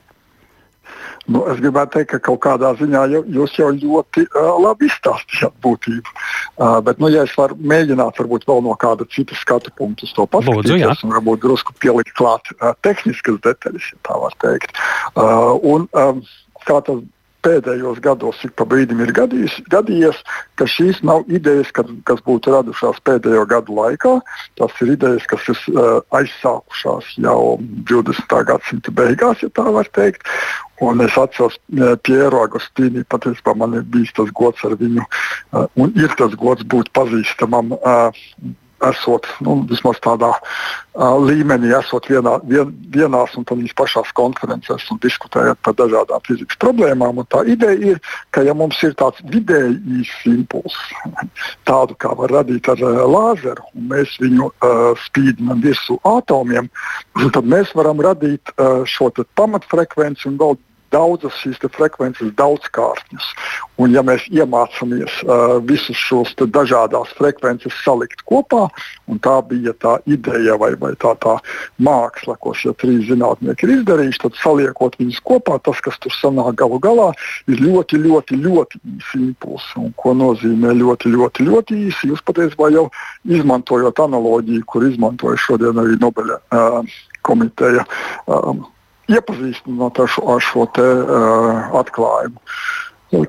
Nu, 1.25 1.41
es 1.49 1.57
gribētu 1.57 1.97
teikt, 1.97 2.11
ka 2.11 2.19
kaut 2.27 2.41
kādā 2.45 2.69
ziņā 2.77 3.01
jūs 3.33 3.55
jau 3.57 3.71
ļoti 3.73 4.27
uh, 4.27 4.51
labi 4.61 4.85
izstāstījāt 4.89 5.55
būtību. 5.65 6.13
Uh, 6.13 6.77
bet, 6.85 7.01
nu, 7.01 7.09
ja 7.09 7.23
es 7.25 7.33
varu 7.37 7.57
mēģināt, 7.57 8.19
varbūt 8.21 8.45
vēl 8.49 8.61
no 8.67 8.75
kāda 8.81 9.07
cita 9.09 9.37
skatu 9.39 9.73
punkta 9.79 10.09
to 10.13 10.27
paskatīties, 10.29 11.01
un 11.01 11.15
varbūt 11.15 11.41
drusku 11.47 11.73
pielikt 11.81 12.13
klāt 12.19 12.53
uh, 12.59 12.75
tehniskas 12.85 13.41
detaļas, 13.47 13.89
ja 13.95 14.01
tā 14.05 14.19
var 14.21 14.37
teikt. 14.45 14.77
Uh, 15.15 15.57
un, 15.65 15.89
um, 15.97 16.21
kā 16.69 16.77
tas 16.85 17.01
pēdējos 17.45 18.01
gados 18.03 18.41
ik 18.47 18.55
pa 18.57 18.65
brīdim 18.69 19.01
ir 19.05 19.13
gadījis, 19.15 19.59
gadījies, 19.71 20.19
ka 20.59 20.67
šīs 20.69 21.01
nav 21.05 21.25
idejas, 21.31 21.71
kad, 21.75 21.89
kas 22.09 22.21
būtu 22.25 22.53
radušās 22.55 23.01
pēdējo 23.07 23.45
gadu 23.51 23.77
laikā. 23.77 24.17
Tas 24.59 24.81
ir 24.83 24.95
idejas, 24.95 25.27
kas 25.29 25.47
ir 25.53 25.61
uh, 25.75 26.01
aizsākušās 26.17 27.15
jau 27.21 27.39
20. 27.91 28.37
gadsimta 28.49 28.93
beigās, 28.95 29.45
ja 29.45 29.51
tā 29.53 29.67
var 29.77 29.89
teikt. 29.97 30.27
Un 30.83 30.99
es 31.05 31.15
atceros 31.15 31.55
uh, 31.55 31.95
Pieru 32.03 32.41
Agustīnu, 32.43 33.05
patiesībā 33.11 33.55
man 33.55 33.77
ir 33.79 33.87
bijis 33.87 34.11
tas 34.17 34.31
gods 34.35 34.65
ar 34.67 34.75
viņu, 34.81 35.05
uh, 35.05 35.65
un 35.79 35.93
ir 35.95 36.11
tas 36.19 36.35
gods 36.39 36.67
būt 36.71 36.91
pazīstamam. 36.97 37.77
Uh, 37.79 38.55
esot 38.89 39.27
nu, 39.45 39.57
vismaz 39.69 39.99
tādā 40.03 40.31
uh, 40.35 41.15
līmenī, 41.21 41.71
esot 41.77 42.09
vienā, 42.11 42.35
vien, 42.49 42.71
vienās 42.93 43.35
un 43.39 43.47
tādās 43.47 43.73
pašās 43.77 44.11
konferencēs 44.17 44.87
un 44.93 45.01
diskutējot 45.03 45.61
par 45.65 45.77
dažādām 45.79 46.23
fizikas 46.27 46.59
problēmām. 46.61 47.21
Un 47.23 47.29
tā 47.31 47.43
ideja 47.51 47.95
ir, 47.95 48.01
ka 48.35 48.45
ja 48.45 48.55
mums 48.57 48.81
ir 48.85 48.95
tāds 48.99 49.23
vidēji 49.31 49.79
īsts 50.01 50.29
impulss, 50.31 50.77
tādu 51.69 51.97
kā 52.01 52.13
var 52.19 52.33
radīt 52.39 52.69
ar 52.71 52.83
uh, 52.83 53.01
lāzeru, 53.09 53.65
un 53.75 53.89
mēs 53.93 54.19
viņu 54.21 54.51
uh, 54.51 54.93
spīdinām 55.07 55.63
virsū 55.65 55.99
atomiem, 56.15 56.69
tad 57.35 57.43
mēs 57.49 57.73
varam 57.77 58.01
radīt 58.03 58.55
uh, 58.55 58.83
šo 58.89 59.11
pamatfrekvenci 59.35 60.29
un 60.29 60.39
vēl 60.41 60.57
daudzas 60.95 61.35
šīs 61.43 61.61
frekvences 61.75 62.33
daudzkārtnes. 62.39 63.27
Un, 63.81 63.91
ja 63.91 64.01
mēs 64.05 64.23
iemācāmies 64.31 65.19
uh, 65.25 65.57
visus 65.67 65.99
šos 65.99 66.31
dažādas 66.39 67.11
frekvences 67.17 67.75
salikt 67.83 68.23
kopā, 68.29 68.69
un 69.11 69.19
tā 69.19 69.35
bija 69.49 69.73
tā 69.83 69.97
ideja 70.07 70.55
vai, 70.61 70.71
vai 70.79 70.93
tā, 71.01 71.11
tā 71.19 71.35
māksla, 71.83 72.37
ko 72.39 72.53
šie 72.55 72.71
trīs 72.79 73.09
zinātnieki 73.09 73.67
ir 73.67 73.73
izdarījuši, 73.79 74.21
tad 74.23 74.39
saliekot 74.39 74.95
viņus 75.01 75.19
kopā, 75.27 75.57
tas, 75.65 75.81
kas 75.83 75.99
tur 76.03 76.15
sanāk 76.15 76.55
galu 76.61 76.79
galā, 76.83 77.09
ir 77.51 77.63
ļoti, 77.65 77.99
ļoti, 78.05 78.39
ļoti 78.45 78.81
īsi 78.95 79.21
impulsi. 79.25 79.73
Un, 79.81 79.91
ko 79.99 80.15
nozīmē 80.15 80.71
ļoti, 80.79 81.11
ļoti, 81.15 81.49
ļoti 81.49 81.81
īsi? 81.89 82.11
Jūs 82.13 82.23
patiesībā 82.27 82.71
jau 82.75 82.87
izmantojot 83.27 83.99
analoģiju, 84.05 84.63
kur 84.71 84.87
izmantoja 84.87 85.41
šodien 85.47 85.83
arī 85.83 85.99
Nobeļa 85.99 86.39
uh, 86.39 86.95
komiteja. 87.25 87.83
Um, 88.29 88.63
iepazīstināt 89.11 90.01
ar 90.01 90.11
šo, 90.11 90.25
ar 90.35 90.43
šo 90.43 90.65
te, 90.75 90.85
uh, 90.85 91.79
atklājumu. 91.81 92.41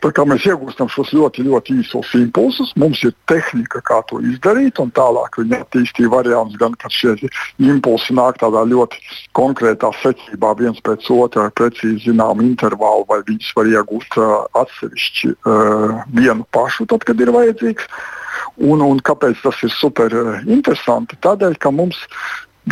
Tā 0.03 0.11
kā 0.11 0.25
mēs 0.27 0.43
iegūstam 0.49 0.89
šos 0.91 1.13
ļoti, 1.15 1.45
ļoti 1.47 1.77
īsos 1.83 2.09
impulsus, 2.19 2.73
mums 2.81 3.03
ir 3.07 3.13
tehnika, 3.31 3.83
kā 3.87 4.01
to 4.09 4.19
izdarīt, 4.25 4.81
un 4.83 4.89
tālāk 4.97 5.37
viņi 5.39 5.61
attīstīja 5.61 6.11
variantus, 6.11 6.57
gan 6.59 6.75
kad 6.81 6.91
šie 6.91 7.13
impulsi 7.63 8.17
nāk 8.17 8.41
tādā 8.41 8.65
ļoti 8.67 8.99
konkrētā 9.37 9.93
secībā, 10.01 10.55
viens 10.59 10.81
pēc 10.83 11.07
otra, 11.15 11.47
ar 11.47 11.55
precīzi 11.61 12.09
zināmu 12.09 12.49
intervālu, 12.49 13.05
vai 13.11 13.21
viņus 13.29 13.53
var 13.59 13.71
iegūt 13.75 14.19
uh, 14.19 14.33
atsevišķi 14.63 15.31
uh, 15.37 16.01
vienu 16.17 16.49
pašu, 16.57 16.89
tad, 16.91 17.07
kad 17.07 17.21
ir 17.21 17.35
vajadzīgs. 17.37 17.87
Un, 18.67 18.81
un 18.81 18.99
kāpēc 19.05 19.39
tas 19.45 19.61
ir 19.65 19.71
super 19.77 20.13
interesanti? 20.49 21.21
Tādēļ, 21.25 21.61
ka 21.61 21.71
mums 21.73 22.01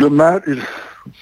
vienmēr 0.01 0.43
ir 0.49 0.65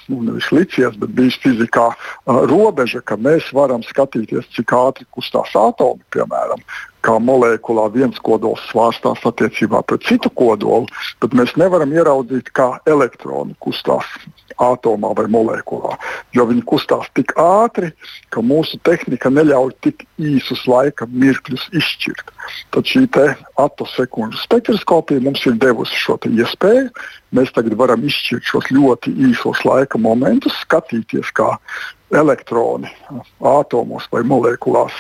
nu, 0.08 0.22
nevis 0.24 0.50
licies, 0.56 0.98
bet 1.00 1.14
bijis 1.18 1.40
fizikā 1.44 1.90
robeža, 2.26 3.04
ka 3.06 3.18
mēs 3.20 3.52
varam 3.56 3.84
skatīties, 3.86 4.50
cik 4.56 4.76
ātri 4.78 5.08
kustās 5.14 5.54
atomi, 5.60 6.04
piemēram, 6.14 6.64
kā 7.04 7.18
molekulā 7.20 7.90
viens 7.94 8.20
kodols 8.24 8.64
svārstās 8.70 9.24
attiecībā 9.28 9.84
pret 9.88 10.06
citu 10.08 10.32
kodolu, 10.34 10.88
bet 11.22 11.36
mēs 11.38 11.56
nevaram 11.60 11.92
ieraudzīt, 11.94 12.54
kā 12.56 12.78
elektroni 12.90 13.56
kustās 13.64 14.08
atomā 14.62 15.14
vai 15.18 15.26
molekulā. 15.32 15.98
Jo 16.36 16.46
viņi 16.50 16.64
kustās 16.70 17.10
tik 17.18 17.34
ātri, 17.40 17.92
ka 18.34 18.44
mūsu 18.46 18.80
tehnika 18.86 19.32
neļauj 19.34 19.74
tik 19.86 20.06
īsus 20.22 20.66
laika 20.70 21.08
mirkļus 21.10 21.70
izšķirt. 21.74 22.32
Tad 22.74 22.90
šī 22.90 23.06
atosekundžu 23.60 24.40
spektroskopija 24.44 25.24
mums 25.24 25.44
ir 25.50 25.58
devusi 25.62 25.98
šo 26.00 26.18
iespēju. 26.30 26.90
Mēs 27.34 27.54
tagad 27.56 27.76
varam 27.80 28.04
izšķirt 28.06 28.50
šos 28.50 28.70
ļoti 28.72 29.14
īsos 29.30 29.64
laika 29.66 29.98
momentus, 29.98 30.56
skatīties, 30.66 31.34
kā 31.34 31.56
elektroni 32.14 32.92
atomos 33.40 34.06
vai 34.14 34.22
molekulās 34.28 34.94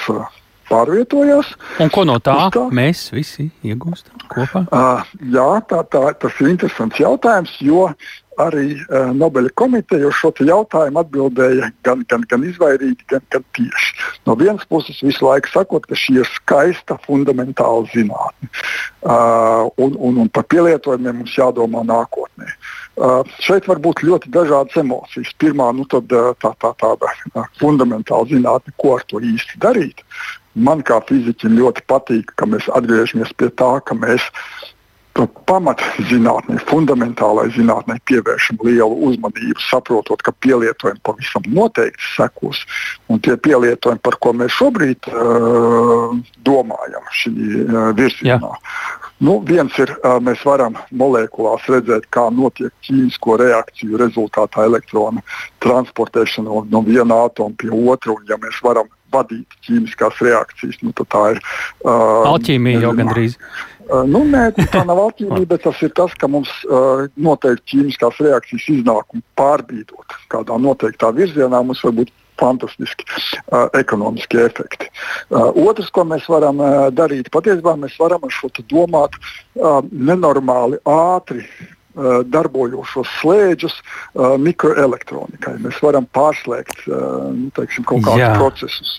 pārvietojās. 0.73 1.53
Un 1.83 1.93
ko 1.93 2.07
no 2.09 2.17
tā, 2.23 2.37
tā 2.53 2.65
mēs 2.73 3.07
visi 3.13 3.49
iegūstam 3.65 4.27
kopā? 4.31 4.65
Uh, 4.73 5.15
jā, 5.33 5.47
tā, 5.69 5.83
tā, 5.93 6.03
tas 6.19 6.41
ir 6.41 6.53
interesants 6.53 6.99
jautājums, 7.01 7.55
jo 7.63 7.87
arī 8.41 8.73
uh, 8.73 9.11
Nobeļa 9.13 9.51
komiteja 9.59 10.09
uz 10.09 10.17
šo 10.17 10.31
jautājumu 10.41 11.01
atbildēja 11.03 11.69
gan, 11.85 12.03
gan, 12.09 12.23
gan 12.29 12.45
izvairīgi, 12.47 13.05
gan, 13.11 13.21
gan 13.33 13.45
tieši. 13.57 13.91
No 14.27 14.35
vienas 14.39 14.65
puses, 14.69 15.01
visu 15.05 15.27
laiku 15.27 15.51
sakot, 15.53 15.85
ka 15.89 15.97
šī 15.97 16.19
ir 16.21 16.29
skaista, 16.39 16.97
fundamentāla 17.05 17.85
zinātne. 17.93 18.49
Uh, 19.03 19.69
un, 19.77 19.97
un, 19.99 20.23
un 20.23 20.31
par 20.33 20.47
pielietojumiem 20.49 21.21
mums 21.21 21.35
jādomā 21.37 21.83
nākotnē. 21.87 22.49
Uh, 22.93 23.21
šeit 23.41 23.67
var 23.69 23.81
būt 23.83 24.03
ļoti 24.05 24.31
dažādas 24.33 24.77
emocijas. 24.81 25.33
Pirmā, 25.41 25.71
nu, 25.77 25.85
tad, 25.89 26.09
tā, 26.41 26.53
tā, 26.61 26.73
tāda 26.81 27.13
uh, 27.33 27.49
fundamentāla 27.61 28.29
zinātne, 28.31 28.73
ko 28.81 28.97
ar 28.97 29.05
to 29.09 29.21
īsti 29.21 29.61
darīt. 29.61 30.05
Man 30.53 30.83
kā 30.85 30.99
fiziķim 31.07 31.57
ļoti 31.57 31.85
patīk, 31.89 32.35
ka 32.37 32.45
mēs 32.45 32.69
atgriežamies 32.77 33.33
pie 33.37 33.49
tā, 33.57 33.71
ka 33.85 33.97
mēs 33.97 34.29
pamatzinātnē, 35.13 36.57
fundamentālai 36.65 37.51
zinātnē 37.53 37.99
pievēršam 38.09 38.57
lielu 38.65 38.95
uzmanību, 39.09 39.61
saprotot, 39.69 40.21
ka 40.25 40.33
pielietojumi 40.41 40.99
pavisam 41.05 41.45
noteikti 41.53 42.01
sekos. 42.15 42.63
Un 43.07 43.21
tie 43.21 43.37
pielietojumi, 43.37 44.01
par 44.01 44.17
ko 44.17 44.33
mēs 44.33 44.55
šobrīd 44.57 45.09
uh, 45.11 46.17
domājam, 46.45 47.05
šī 47.13 47.33
uh, 47.35 47.91
virzienā. 47.97 48.55
Nu, 49.23 49.37
viens 49.45 49.77
ir, 49.77 49.93
uh, 50.01 50.17
mēs 50.23 50.41
varam 50.45 50.79
molekulās 50.89 51.69
redzēt, 51.69 52.09
kā 52.09 52.29
notiek 52.33 52.73
ķīmisko 52.85 53.37
reakciju 53.43 54.01
rezultātā 54.01 54.65
elektronu 54.65 55.21
transportēšana 55.63 56.49
no, 56.49 56.65
no 56.69 56.81
viena 56.81 57.21
atoma 57.27 57.53
pie 57.57 57.69
otra. 57.69 58.17
Un, 58.17 58.25
ja 58.29 58.41
mēs 58.41 58.57
varam 58.65 58.89
vadīt 59.13 59.59
ķīmiskās 59.67 60.21
reakcijas, 60.25 60.81
nu, 60.83 60.93
tā 61.03 61.23
ir. 61.35 61.43
Uh, 61.83 62.25
Alķīmija 62.33 62.83
jau 62.87 62.95
gandrīz. 62.97 63.37
Uh, 63.83 64.03
nu, 64.07 64.23
nē, 64.29 64.49
tā 64.71 64.83
nav 64.87 65.01
atšķirība, 65.09 65.45
bet 65.53 65.65
tas 65.67 65.81
ir 65.83 65.93
tas, 65.97 66.15
ka 66.19 66.29
mums 66.31 66.51
uh, 66.69 67.05
noteikti 67.19 67.75
ķīmiskās 67.75 68.19
reakcijas 68.23 68.67
iznākumu 68.77 69.23
pārbīdot 69.39 70.19
kādā 70.33 70.59
noteiktā 70.61 71.11
virzienā. 71.15 71.63
Mums 71.63 71.83
var 71.85 71.97
būt 72.01 72.13
fantastiski 72.39 73.05
uh, 73.05 73.67
ekonomiski 73.77 74.41
efekti. 74.41 74.89
Uh, 75.29 75.51
otrs, 75.67 75.91
ko 75.93 76.05
mēs 76.09 76.27
varam 76.31 76.61
uh, 76.63 76.87
darīt, 76.95 77.31
patiesībā 77.33 77.75
mēs 77.79 77.99
varam 78.01 78.25
ar 78.25 78.33
šo 78.33 78.49
domāt 78.71 79.15
uh, 79.19 79.79
nenormāli 79.91 80.81
ātri 80.89 81.45
darbojošos 82.33 83.09
slēdžus 83.19 83.75
uh, 83.79 84.33
mikroelektronikai. 84.41 85.55
Mēs 85.63 85.79
varam 85.83 86.07
pārslēgt 86.15 86.85
uh, 86.87 87.29
nu, 87.35 87.49
teiksim, 87.57 87.85
kaut 87.89 88.01
kādus 88.05 88.23
Jā. 88.23 88.31
procesus, 88.39 88.95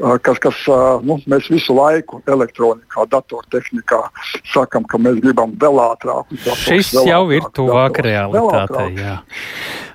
uh, 0.00 0.16
kas, 0.22 0.40
kas 0.42 0.62
uh, 0.72 1.02
nu, 1.04 1.18
mēs 1.28 1.50
visu 1.52 1.76
laiku 1.76 2.22
elektronikā, 2.28 3.04
datortehnikā 3.12 4.00
sakam, 4.52 4.86
ka 4.88 5.00
mēs 5.02 5.20
gribam 5.24 5.52
vēl 5.60 5.82
ātrāk. 5.90 6.32
Šis 6.64 6.94
jau 7.04 7.26
ir 7.34 7.44
tuvāk 7.56 8.00
realitātei. 8.08 8.96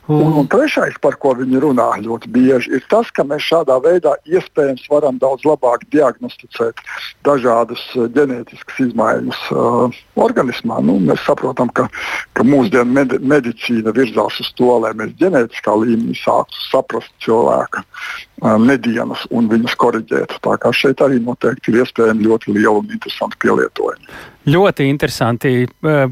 Un, 0.07 0.33
un 0.35 0.47
trešais, 0.51 0.97
par 0.99 1.15
ko 1.15 1.31
viņi 1.39 1.61
runā 1.63 1.85
ļoti 2.03 2.27
bieži, 2.35 2.73
ir 2.75 2.83
tas, 2.91 3.07
ka 3.15 3.23
mēs 3.23 3.45
šādā 3.47 3.77
veidā 3.85 4.17
iespējams 4.27 4.89
varam 4.91 5.15
daudz 5.21 5.45
labāk 5.47 5.85
diagnosticēt 5.95 6.81
dažādas 7.23 7.79
uh, 7.95 8.09
ģenētiskas 8.11 8.81
izmaiņas 8.89 9.39
uh, 9.55 10.01
organismā. 10.19 10.81
Nu, 10.83 10.97
mēs 10.99 11.23
saprotam, 11.23 11.71
ka, 11.71 11.87
ka 12.35 12.43
mūsdienu 12.43 12.97
med 12.99 13.15
medicīna 13.23 13.95
virzās 13.95 14.41
uz 14.43 14.51
to, 14.59 14.73
lai 14.83 14.91
mēs 14.99 15.15
ģenētiskā 15.23 15.77
līmenī 15.85 16.19
sāktu 16.19 16.67
saprast 16.67 17.15
cilvēka 17.23 17.85
uh, 18.41 18.57
medienas 18.61 19.25
un 19.31 19.49
viņas 19.51 19.77
korģētu. 19.79 20.41
Tā 20.43 20.57
kā 20.61 20.73
šeit 20.75 21.03
arī 21.05 21.21
noteikti 21.23 21.73
ir 21.73 21.83
iespējami 21.83 22.29
ļoti 22.29 22.57
liela 22.57 22.79
un 22.81 22.93
interesanta 22.93 23.39
pielietojuma. 23.43 24.21
Ļoti 24.43 24.89
interesanti. 24.91 25.69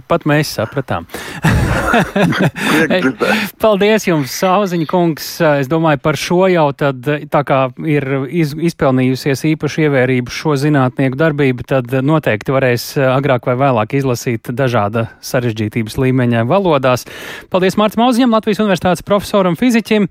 Pat 0.07 0.23
mēs 0.29 0.53
sapratām. 0.55 1.03
Paldies 3.63 4.05
jums, 4.07 4.31
Sauziņa 4.39 4.87
kungs. 4.87 5.25
Es 5.59 5.67
domāju, 5.71 5.99
par 5.99 6.15
šo 6.19 6.47
jau 6.47 6.69
tad, 6.77 7.03
tā 7.03 7.41
kā 7.47 7.59
ir 7.83 8.07
iz, 8.31 8.53
izpelnījusies 8.55 9.43
īpaši 9.51 9.87
ievērību 9.87 10.31
šo 10.31 10.55
zinātnieku 10.61 11.19
darbību, 11.19 11.65
tad 11.67 11.91
noteikti 11.91 12.55
varēs 12.55 12.85
agrāk 13.03 13.51
vai 13.51 13.57
vēlāk 13.59 13.97
izlasīt 13.99 14.53
dažāda 14.55 15.09
sarežģītības 15.19 15.99
līmeņa 15.99 16.45
valodās. 16.47 17.03
Paldies 17.51 17.75
Mārts 17.81 17.99
Mauziņam, 17.99 18.31
Latvijas 18.37 18.63
Universitātes 18.63 19.03
profesoram 19.03 19.59
fiziķim. 19.59 20.07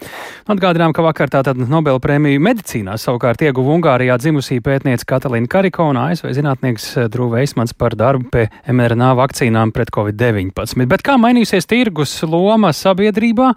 Atgādinām, 0.52 0.92
ka 0.92 1.06
vakar 1.06 1.32
tātad 1.32 1.56
Nobela 2.00 2.16
prēmiju 2.16 2.40
medicīnā 2.40 2.94
savukārt 2.96 3.42
ieguva 3.44 3.74
Ungārijā 3.74 4.14
dzimusī 4.16 4.56
pētniece 4.64 5.04
Katalīna 5.04 5.48
Karikona, 5.50 6.06
ASV 6.08 6.30
zinātnieks 6.32 6.86
Drūve 7.12 7.42
Eismans 7.42 7.74
par 7.76 7.92
darbu 7.92 8.30
pie 8.32 8.46
mRNA 8.72 9.10
vakcīnām 9.18 9.72
pret 9.74 9.90
covid-19. 9.92 10.86
Bet 10.88 11.04
kā 11.04 11.18
mainīsies 11.20 11.68
tirgus 11.68 12.14
loma 12.24 12.72
sabiedrībā 12.72 13.50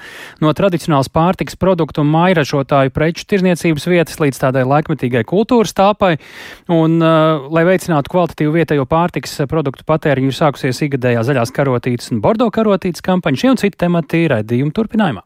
no 0.43 0.51
tradicionāls 0.51 1.07
pārtiks 1.13 1.55
produktu 1.55 2.03
un 2.03 2.11
mairažotāju 2.11 2.91
preču 2.91 3.27
tirzniecības 3.31 3.87
vietas 3.87 4.19
līdz 4.19 4.41
tādai 4.43 4.65
laikmetīgai 4.67 5.23
kultūras 5.23 5.71
tāpai? 5.77 6.17
Un, 6.67 6.99
uh, 6.99 7.47
lai 7.47 7.63
veicinātu 7.69 8.11
kvalitatīvu 8.11 8.57
vietējo 8.57 8.87
pārtiks 8.91 9.39
produktu 9.47 9.87
patēriņu, 9.87 10.33
ir 10.33 10.39
sākusies 10.41 10.83
ikgadējā 10.89 11.23
zaļās 11.29 11.55
karotītes 11.55 12.11
un 12.11 12.19
bordo 12.25 12.51
karotītes 12.51 13.05
kampaņa. 13.07 13.39
Šie 13.39 13.53
un 13.53 13.63
citi 13.63 13.79
temati 13.85 14.25
raidījuma 14.35 14.75
turpinājumā. 14.75 15.23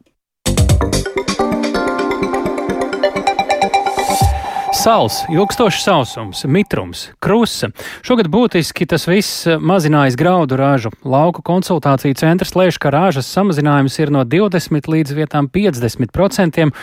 Sals, 4.78 5.24
ilgstošs 5.34 5.82
sausums, 5.82 6.44
mitrums, 6.46 7.08
krusa. 7.24 7.72
Šogad 8.06 8.28
būtiski 8.30 8.86
tas 8.86 9.08
viss 9.10 9.48
mazinājis 9.58 10.18
graudu 10.20 10.60
rāžu. 10.60 10.92
Lauku 11.02 11.42
konsultāciju 11.42 12.14
centrs 12.20 12.54
lēš, 12.54 12.78
ka 12.78 12.92
rāžas 12.94 13.26
samazinājums 13.34 13.98
ir 13.98 14.14
no 14.14 14.22
20 14.22 14.86
līdz 14.94 15.16
vietām 15.18 15.50
50 15.50 16.14
procentiem, 16.14 16.76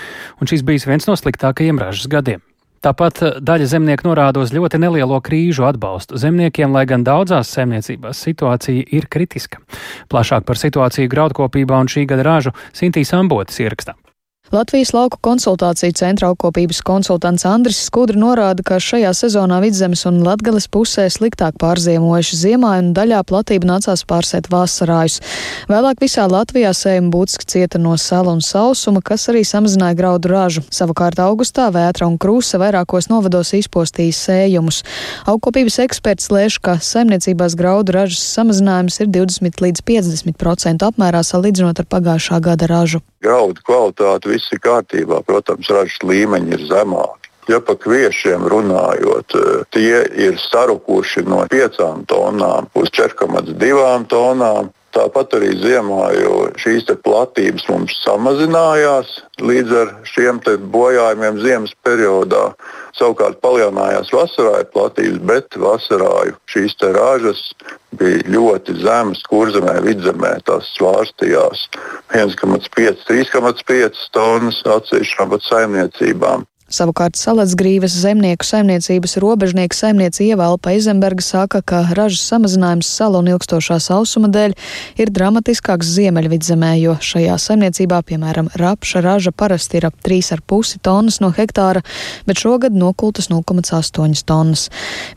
un 0.42 0.50
šis 0.50 0.66
bijis 0.66 0.88
viens 0.90 1.07
no 1.07 1.14
sliktākajiem 1.14 1.78
ražas 1.78 2.11
gadiem. 2.11 2.42
Tāpat 2.83 3.22
daļa 3.46 3.70
zemnieku 3.70 4.11
norāda 4.11 4.42
uz 4.42 4.50
ļoti 4.52 4.83
nelielo 4.83 5.20
krīžu 5.22 5.62
atbalstu 5.70 6.18
zemniekiem, 6.18 6.74
lai 6.74 6.83
gan 6.90 7.07
daudzās 7.07 7.54
saimniecībās 7.54 8.26
situācija 8.26 8.90
ir 8.90 9.07
kritiska. 9.07 9.62
Plašāk 10.11 10.50
par 10.50 10.59
situāciju 10.59 11.14
graudkopībā 11.14 11.78
un 11.78 11.88
šī 11.94 12.09
gada 12.11 12.26
ražu 12.26 12.59
Sintīs 12.74 13.14
Ambotis 13.14 13.62
ierakstā. 13.62 13.94
Latvijas 14.52 14.90
lauku 14.92 15.16
konsultāciju 15.24 15.94
centra 15.96 16.28
augkopības 16.28 16.83
konsultants 16.85 17.46
Andris 17.48 17.78
Skudri 17.87 18.18
norāda, 18.20 18.61
ka 18.66 18.76
šajā 18.76 19.14
sezonā 19.16 19.57
vidzemes 19.64 20.04
un 20.04 20.18
latgales 20.20 20.66
pusē 20.68 21.07
sliktāk 21.09 21.57
pārziemojuši 21.62 22.37
ziemā 22.42 22.74
un 22.83 22.90
daļā 22.94 23.22
platība 23.24 23.70
nācās 23.72 24.04
pārsēt 24.04 24.50
vasarājus. 24.52 25.22
Vēlāk 25.70 26.04
visā 26.04 26.26
Latvijā 26.28 26.74
sējuma 26.76 27.09
būtiski 27.14 27.48
cieta 27.54 27.80
no 27.80 27.96
sala 27.96 28.35
un 28.37 28.44
sausuma, 28.44 29.00
kas 29.00 29.24
arī 29.33 29.46
samazināja 29.48 29.96
graudu 30.02 30.35
ražu. 30.35 30.64
Savukārt 30.68 31.24
augustā 31.24 31.70
vētra 31.72 32.04
un 32.04 32.20
krūsa 32.20 32.61
vairākos 32.61 33.09
novados 33.09 33.54
izpostīja 33.57 34.12
sējumus. 34.20 34.83
Augkopības 35.24 35.80
eksperts 35.88 36.28
lēš, 36.28 36.61
ka 36.61 36.76
saimniecībās 36.85 37.57
graudu 37.57 37.96
ražas 37.96 38.20
samazinājums 38.37 39.00
ir 39.00 39.11
20 39.18 39.66
līdz 39.66 39.83
50% 39.88 40.87
apmērā 40.92 41.24
salīdzinot 41.24 41.80
ar 41.80 41.90
pagājušā 41.96 42.44
gada 42.44 42.68
ražu. 42.68 43.00
Graudu 43.24 43.62
kvalitāte 43.64 44.28
viss 44.32 44.52
ir 44.52 44.60
kārtībā. 44.64 45.22
Protams, 45.24 45.70
ražas 45.72 46.00
līmeņi 46.04 46.58
ir 46.58 46.66
zemāki. 46.68 47.30
Ja 47.48 47.60
par 47.60 47.76
kviešiem 47.76 48.46
runājot, 48.48 49.34
eh, 49.37 49.64
tie 49.72 50.04
ir 50.26 50.38
sarukuši 50.40 51.26
no 51.28 51.44
5 51.50 52.06
tonām 52.08 52.68
uz 52.74 52.88
4,2 52.90 54.06
tonām. 54.08 54.72
Tāpat 54.94 55.33
arī 55.35 55.50
ziemā, 55.59 56.04
jo 56.14 56.35
šīs 56.61 56.87
platības 57.02 57.64
mums 57.66 57.96
samazinājās 58.04 59.11
līdz 59.42 59.72
ar 59.80 59.90
šiem 60.07 60.38
bojājumiem 60.70 61.40
ziemas 61.42 61.74
periodā. 61.83 62.52
Savukārt 62.94 63.40
palielinājās 63.42 64.12
vasarāju 64.14 64.68
platības, 64.70 65.18
bet 65.26 65.59
vasarāju 65.59 66.37
šīs 66.46 66.78
rāžas 66.94 67.42
bija 67.98 68.22
ļoti 68.30 68.78
zemas, 68.85 69.22
kurzemē, 69.26 69.80
vidzemē. 69.83 70.37
Tās 70.46 70.70
svārstījās 70.78 71.66
1,5, 72.14 73.02
3,5 73.11 74.09
tonnas 74.14 74.62
atsevišķām 74.78 75.35
pat 75.35 75.48
saimniecībām. 75.50 76.46
Savukārt 76.72 77.18
Salacgrīves 77.20 77.92
zemnieku 77.92 78.46
saimniecības 78.48 79.18
robežnieka 79.20 79.77
saimniece 79.77 80.22
Ievalpa 80.24 80.72
Izemberga 80.72 81.20
saka, 81.20 81.61
ka 81.61 81.83
ražas 81.92 82.22
samazinājums 82.24 82.88
salu 82.88 83.20
un 83.20 83.29
ilgstošā 83.35 83.77
sausuma 83.85 84.31
dēļ 84.33 84.55
ir 85.05 85.12
dramatiskāks 85.12 85.90
ziemeļvidzemē, 85.98 86.70
jo 86.81 86.94
šajā 87.05 87.37
saimniecībā, 87.44 87.98
piemēram, 88.09 88.48
rapša 88.57 89.03
raža 89.05 89.33
parasti 89.37 89.77
ir 89.77 89.90
ap 89.90 89.98
3,5 90.09 90.81
tonnas 90.81 91.20
no 91.20 91.29
hektāra, 91.37 91.83
bet 92.24 92.40
šogad 92.40 92.72
nokultas 92.72 93.29
0,8 93.29 94.24
tonnas. 94.24 94.70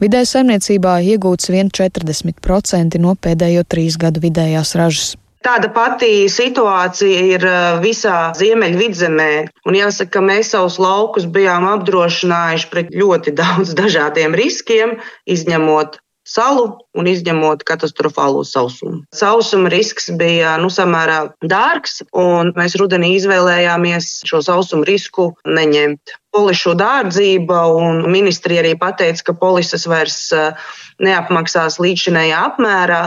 Vidēji 0.03 0.33
saimniecībā 0.33 0.97
iegūts 1.13 1.47
1,40% 1.53 2.99
no 2.99 3.15
pēdējo 3.15 3.63
trīs 3.71 3.95
gadu 3.95 4.25
vidējās 4.27 4.75
ražas. 4.75 5.15
Tāda 5.45 5.69
pati 5.73 6.25
situācija 6.31 7.19
ir 7.35 7.45
visā 7.83 8.17
Ziemeļvidzemē. 8.37 9.31
Un 9.69 9.77
jāsaka, 9.77 10.17
ka 10.17 10.23
mēs 10.25 10.51
savus 10.55 10.79
laukus 10.81 11.27
bijām 11.29 11.67
apdrošinājuši 11.75 12.69
pret 12.73 12.91
ļoti 12.97 13.35
daudz 13.41 13.75
dažādiem 13.77 14.35
riskiem, 14.37 14.97
izņemot 15.29 15.99
salu 16.27 16.67
un 16.97 17.07
izņemot 17.09 17.63
katastrofālo 17.67 18.43
sausumu. 18.47 19.03
Sausuma 19.15 19.71
risks 19.73 20.11
bija 20.19 20.57
nu, 20.61 20.69
samērā 20.73 21.23
dārgs, 21.47 22.01
un 22.15 22.53
mēs 22.57 22.77
rudenī 22.79 23.15
izvēlējāmies 23.17 24.21
šo 24.27 24.43
sausuma 24.45 24.87
risku 24.87 25.31
neņemt. 25.47 26.17
Polišu 26.37 26.75
dārdzība, 26.77 27.63
un 27.79 28.03
ministrija 28.11 28.61
arī 28.61 28.75
pateica, 28.77 29.29
ka 29.29 29.33
polises 29.39 29.87
vairs 29.89 30.19
uh, 30.35 30.51
neapmaksās 31.01 31.79
līdzinējā 31.81 32.41
apmērā. 32.51 33.01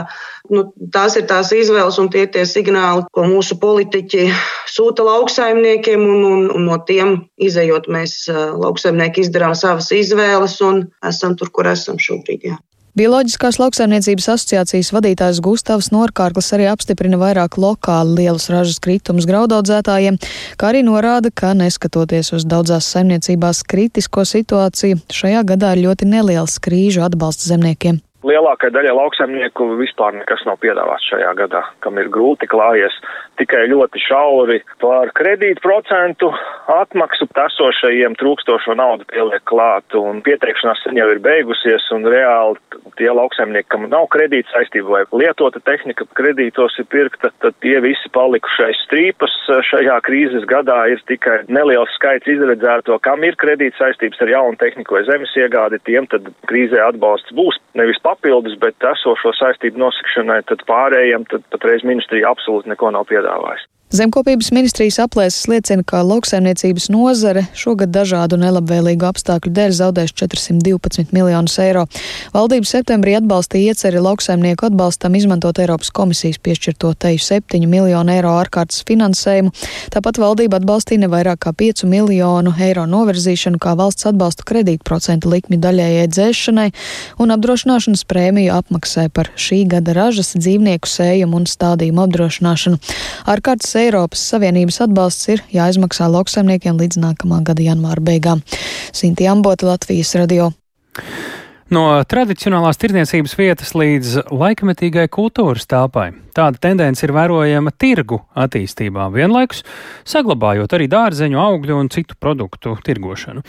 Nu, 0.51 0.65
tās 0.91 1.15
ir 1.19 1.27
tās 1.29 1.51
izvēles 1.55 1.99
un 2.01 2.09
tie 2.11 2.25
tie 2.31 2.43
signāli, 2.49 3.05
ko 3.15 3.27
mūsu 3.29 3.55
politiķi 3.61 4.25
sūta 4.71 5.05
lauksaimniekiem, 5.07 6.01
un, 6.01 6.25
un, 6.31 6.49
un 6.57 6.67
no 6.67 6.79
tiem 6.87 7.21
izējot 7.39 7.87
mēs 7.93 8.25
lauksaimnieki 8.31 9.27
izdarām 9.27 9.55
savas 9.55 9.91
izvēles 9.95 10.57
un 10.65 10.85
esam 11.07 11.37
tur, 11.39 11.53
kur 11.53 11.71
esam 11.71 12.01
šobrīd. 12.01 12.51
Jā. 12.51 12.59
Bioloģiskās 12.91 13.55
lauksaimniecības 13.55 14.25
asociācijas 14.33 14.89
vadītājs 14.91 15.37
Gustavs 15.43 15.87
Norkārklis 15.93 16.51
arī 16.57 16.65
apstiprina 16.67 17.15
vairāk 17.21 17.55
lokāli 17.55 18.17
lielus 18.17 18.49
ražas 18.51 18.81
kritumus 18.83 19.29
graudaudzētājiem, 19.29 20.19
kā 20.59 20.73
arī 20.73 20.83
norāda, 20.83 21.31
ka 21.31 21.53
neskatoties 21.55 22.33
uz 22.35 22.43
daudzās 22.43 22.91
saimniecībās 22.91 23.63
kritisko 23.63 24.27
situāciju, 24.27 24.99
šajā 25.07 25.47
gadā 25.53 25.71
ir 25.77 25.85
ļoti 25.87 26.11
neliels 26.11 26.59
krīžu 26.59 27.07
atbalsts 27.07 27.47
zemniekiem. 27.47 28.03
Lielākai 28.21 28.69
daļai 28.69 28.91
lauksaimnieku 28.93 29.65
vispār 29.79 30.13
nekas 30.13 30.43
nav 30.45 30.59
piedāvāts 30.61 31.07
šajā 31.09 31.31
gadā, 31.39 31.63
kam 31.81 31.97
ir 31.97 32.09
grūti 32.13 32.45
klājies. 32.51 32.93
Tikai 33.41 33.63
ļoti 33.71 33.97
šauri 34.03 34.59
par 34.83 35.09
kredītu 35.17 35.63
procentu 35.63 36.29
atmaksu 36.69 37.25
esošajiem 37.41 38.13
trūkstošo 38.21 38.75
naudu 38.77 39.07
pieliek 39.09 39.41
klāt, 39.49 39.97
un 39.97 40.21
pieteikšanās 40.21 40.83
jau 40.93 41.07
ir 41.09 41.21
beigusies, 41.23 41.87
un 41.95 42.05
reāli 42.05 42.59
tie 42.99 43.09
lauksaimnieki, 43.09 43.69
kam 43.73 43.87
nav 43.89 44.05
kredīta 44.13 44.53
saistība 44.53 44.99
vai 44.99 45.23
lietota 45.23 45.61
tehnika 45.65 46.05
kredītos 46.17 46.77
ir 46.77 46.85
pirkta, 46.93 47.31
tad 47.41 47.57
tie 47.65 47.79
visi 47.81 48.11
palikušais 48.13 48.83
strīpas 48.85 49.33
šajā 49.71 49.97
krīzes 50.05 50.45
gadā 50.49 50.77
ir 50.93 51.01
tikai 51.09 51.39
neliels 51.49 51.89
skaits 51.97 52.29
izredzēto, 52.29 52.99
kam 53.01 53.25
ir 53.25 53.39
kredīta 53.41 53.81
saistības 53.81 54.21
ar 54.21 54.35
jaunu 54.35 54.61
tehniku 54.61 54.99
vai 54.99 55.05
zemes 55.09 55.33
iegādi, 55.41 55.81
tiem 55.89 56.05
tad 56.11 56.29
krīzē 56.51 56.85
atbalsts 56.91 57.33
būs 57.33 57.57
nevis 57.73 58.01
papildus, 58.11 58.57
bet 58.61 58.89
esošo 58.93 59.33
saistību 59.39 59.81
nosakšanai, 59.81 60.41
tad 60.51 60.65
pārējiem 60.69 61.27
tad 61.31 61.45
patreiz 61.53 61.85
ministrija 61.87 62.31
absolūti 62.31 62.71
neko 62.71 62.91
nav 62.95 63.07
piedāvājusi. 63.11 63.69
Zemkopības 63.91 64.53
ministrijas 64.55 65.01
aplēses 65.03 65.49
liecina, 65.51 65.83
ka 65.83 65.99
lauksaimniecības 66.07 66.85
nozare 66.93 67.41
šogad 67.59 67.91
dažādu 67.91 68.37
nelabvēlīgu 68.39 69.03
apstākļu 69.03 69.51
dēļ 69.51 69.73
zaudēs 69.75 70.13
412 70.15 71.11
miljonus 71.11 71.57
eiro. 71.59 71.83
Valdība 72.31 72.69
septembrī 72.69 73.17
atbalstīja 73.19 73.73
ieceri 73.73 73.99
lauksaimnieku 73.99 74.69
atbalstam 74.69 75.17
izmantot 75.19 75.59
Eiropas 75.59 75.91
komisijas 75.91 76.39
piešķirto 76.39 76.93
teju 77.03 77.19
7 77.25 77.67
miljonu 77.67 78.13
eiro 78.13 78.31
ārkārtas 78.39 78.85
finansējumu. 78.87 79.51
Tāpat 79.91 80.21
valdība 80.23 80.61
atbalstīja 80.61 81.03
ne 81.03 81.11
vairāk 81.11 81.43
kā 81.43 81.53
5 81.59 81.83
miljonu 81.91 82.55
eiro 82.63 82.87
novirzīšanu 82.87 83.59
kā 83.59 83.75
valsts 83.75 84.07
atbalstu 84.07 84.47
kredītprocentu 84.53 85.33
likmi 85.35 85.59
daļējai 85.59 86.07
dzēšanai 86.15 86.69
un 87.19 87.35
apdrošināšanas 87.35 88.07
prēmiju 88.07 88.55
apmaksai 88.55 89.09
par 89.11 89.33
šī 89.35 89.65
gada 89.75 89.99
ražas 89.99 90.31
dzīvnieku 90.39 90.87
sējumu 90.95 91.43
un 91.43 91.51
stādījumu 91.57 92.07
apdrošināšanu. 92.07 92.79
Ārkārtas 93.35 93.80
Eiropas 93.81 94.23
Savienības 94.31 94.81
atbalsts 94.85 95.29
ir 95.33 95.43
jāizmaksā 95.53 96.07
lauksaimniekiem 96.11 96.79
līdz 96.81 97.01
nākamā 97.01 97.41
gada 97.47 97.65
janvāra 97.65 98.03
beigām. 98.11 98.43
Sinti 98.93 99.27
Ambota, 99.31 99.69
Latvijas 99.71 100.13
radio. 100.19 100.51
No 101.71 101.85
tradicionālās 102.03 102.75
tirdzniecības 102.81 103.33
vietas 103.39 103.69
līdz 103.79 104.25
laikmetīgai 104.27 105.05
kultūras 105.07 105.63
telpai. 105.71 106.09
Tāda 106.35 106.59
tendence 106.59 107.05
ir 107.05 107.13
vērojama 107.15 107.71
tirgu 107.79 108.19
attīstībā, 108.35 109.05
vienlaikus 109.13 109.63
saglabājot 110.03 110.75
arī 110.75 110.89
dārzeņu, 110.91 111.39
augļu 111.39 111.77
un 111.79 111.91
citu 111.93 112.19
produktu 112.19 112.75
tirgošanu. 112.83 113.45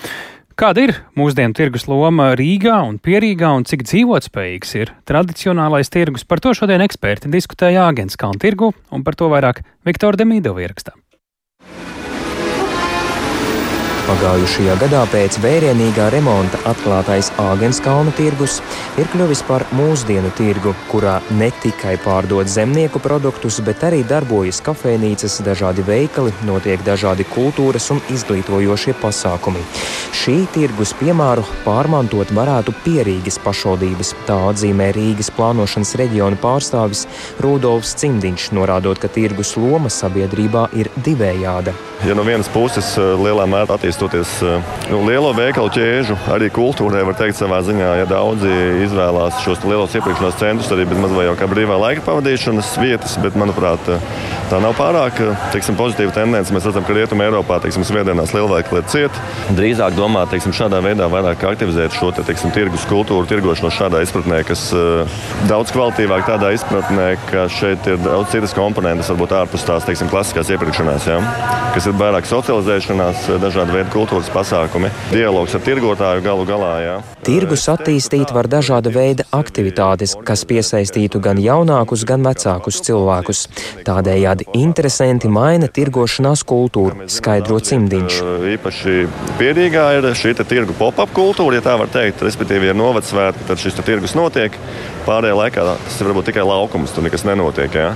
Kāda 0.52 0.82
ir 0.84 0.90
mūsdienu 1.16 1.56
tirgus 1.56 1.86
loma 1.88 2.32
Rīgā 2.36 2.74
un 2.84 2.98
Pierīgā 3.00 3.52
un 3.56 3.64
cik 3.68 3.86
dzīvotspējīgs 3.88 4.74
ir 4.80 4.92
tradicionālais 5.08 5.88
tirgus? 5.92 6.26
Par 6.28 6.42
to 6.44 6.52
šodien 6.56 6.84
eksperti 6.84 7.32
diskutēja 7.32 7.86
Āgens 7.88 8.20
Kalnu 8.20 8.42
tirgu 8.42 8.72
un 8.92 9.06
par 9.06 9.16
to 9.16 9.30
vairāk 9.32 9.62
Viktora 9.88 10.20
Demīdova 10.20 10.66
ierakstā. 10.66 10.92
Pagājušajā 14.02 14.72
gadā 14.80 15.00
pēc 15.12 15.36
vērienīgā 15.44 16.08
remonta 16.10 16.58
atklātais 16.66 17.28
Āgenskalna 17.38 18.10
tirgus 18.18 18.56
ir 18.98 19.06
kļuvis 19.12 19.44
par 19.46 19.62
mūsdienu 19.78 20.32
tirgu, 20.34 20.72
kurā 20.90 21.20
ne 21.38 21.52
tikai 21.62 21.94
pārdod 22.02 22.50
zemnieku 22.50 22.98
produktus, 23.02 23.60
bet 23.62 23.84
arī 23.86 24.00
darbojas 24.02 24.58
kafejnīcas, 24.66 25.36
dažādi 25.46 25.84
veikali, 25.86 26.34
notiek 26.48 26.82
dažādi 26.82 27.28
kultūras 27.30 27.86
un 27.94 28.02
izglītojošie 28.10 28.96
pasākumi. 28.98 29.62
Šī 30.18 30.34
tirgus 30.56 30.96
piemēru 30.98 31.46
pārmantot 31.62 32.34
varētu 32.34 32.74
Pierīgas 32.82 33.38
pašvaldības, 33.46 34.12
tā 34.26 34.40
atzīmē 34.50 34.90
Rīgas 34.98 35.30
plānošanas 35.38 35.94
reģiona 36.02 36.42
pārstāvis 36.42 37.06
Rudolfs 37.38 37.94
Cimdiņš, 38.02 38.50
norādot, 38.58 38.98
ka 38.98 39.12
tirgus 39.14 39.54
loma 39.54 39.94
sabiedrībā 39.94 40.66
ir 40.74 40.90
divējāda. 41.06 41.78
Ja 42.02 42.18
no 42.18 42.26
vienas 42.26 42.50
puses 42.50 42.96
lielā 42.98 43.46
mērā 43.46 43.76
attīstās 43.78 43.92
attīstoties 44.02 44.42
eh, 44.42 44.96
lielo 45.06 45.30
veikalu 45.36 45.70
ķēžu, 45.72 46.16
arī 46.32 46.48
kultūrai, 46.52 47.04
var 47.06 47.16
teikt, 47.18 47.38
savā 47.38 47.60
ziņā, 47.62 47.90
ja 48.00 48.06
daudzi 48.10 48.50
izvēlās 48.82 49.40
šos 49.44 49.62
lielos 49.66 49.94
iepirkšanās 49.94 50.38
centrus 50.40 50.70
arī 50.74 50.86
bez 50.90 50.98
maz 50.98 51.14
vai 51.14 51.26
jau 51.28 51.36
kā 51.38 51.46
brīvā 51.50 51.78
laika 51.78 52.02
pavadīšanas 52.06 52.72
vietas, 52.82 53.16
bet, 53.22 53.36
manuprāt, 53.38 53.80
eh, 53.92 54.02
tā 54.50 54.60
nav 54.62 54.74
pārāk 54.78 55.20
eh, 55.22 55.46
teiksim, 55.54 55.78
pozitīva 55.78 56.14
tendence. 56.14 56.54
Mēs 56.54 56.66
redzam, 56.66 56.86
ka 56.86 56.96
Rietumē 56.96 57.28
Eiropā 57.28 57.60
teiksim, 57.62 57.86
svētdienās 57.86 58.34
lielveikali 58.34 58.82
ir 58.82 58.90
cieti. 58.90 59.22
Drīzāk 59.58 59.96
domāt 59.98 60.32
teiksim, 60.34 60.54
šādā 60.56 60.82
veidā 60.84 61.08
vairāk 61.12 61.46
aktivizēt 61.52 61.94
šo 61.96 62.10
te, 62.16 62.26
teiksim, 62.26 62.52
tirgus 62.54 62.86
kultūru, 62.90 63.28
tirgošanos 63.30 63.78
šādā 63.78 64.02
izpratnē, 64.06 64.42
kas 64.48 64.68
daudz 65.50 65.72
kvalitīvāk 65.74 66.26
tādā 66.28 66.52
izpratnē, 66.56 67.08
ka 67.30 67.46
šeit 67.52 67.86
ir 67.90 68.00
daudz 68.02 68.34
citas 68.34 68.54
komponentes, 68.56 69.10
varbūt 69.12 69.36
ārpus 69.42 69.66
tās 69.68 69.86
teiksim, 69.86 70.10
klasiskās 70.12 70.50
iepirkšanās, 70.54 71.08
ja? 71.10 71.20
kas 71.72 71.88
ir 71.88 71.96
vairāk 71.96 72.26
socializēšanās, 72.28 73.26
dažādi 73.42 73.76
veidi 73.76 73.81
veidi 73.82 73.92
kultūras 73.92 74.30
pasākumi, 74.32 74.90
dialogs 75.10 75.54
ar 75.56 75.62
tirgotāju 75.64 76.22
galu 76.22 76.44
galā. 76.46 76.72
Jā. 76.82 76.94
Tirgus 77.26 77.68
attīstīt 77.68 78.32
var 78.34 78.46
dažāda 78.46 78.92
veida 78.92 79.24
aktivitātes, 79.32 80.14
kas 80.24 80.44
piesaistītu 80.44 81.20
gan 81.22 81.38
jaunākus, 81.38 82.04
gan 82.06 82.22
vecākus 82.22 82.80
cilvēkus. 82.86 83.48
Tādējādi 83.86 84.48
interesanti 84.54 85.28
maina 85.28 85.68
tirgošanās 85.68 86.44
kultūru, 86.44 87.08
skaidro 87.08 87.60
cimdiņš. 87.60 88.20
Īpaši 88.54 88.96
pierīgā 89.40 89.86
ir 89.98 90.10
šī 90.14 90.34
tirgu 90.42 90.74
pop-up 90.78 91.12
kultūra, 91.14 91.58
ja 91.58 91.64
tā 91.64 91.76
var 91.78 91.90
teikt, 91.92 92.22
respektīvi 92.22 92.70
ir 92.70 92.78
novadsvētki, 92.78 93.46
tad 93.48 93.62
šis 93.62 93.80
tirgus 93.82 94.16
notiek. 94.18 94.56
Pārējā 95.06 95.34
laikā 95.34 95.64
tas 95.66 95.98
ir 95.98 96.06
varbūt 96.06 96.30
tikai 96.30 96.44
laukums, 96.46 96.92
tur 96.94 97.02
nekas 97.02 97.24
nenotiek. 97.26 97.74
Ja? 97.74 97.94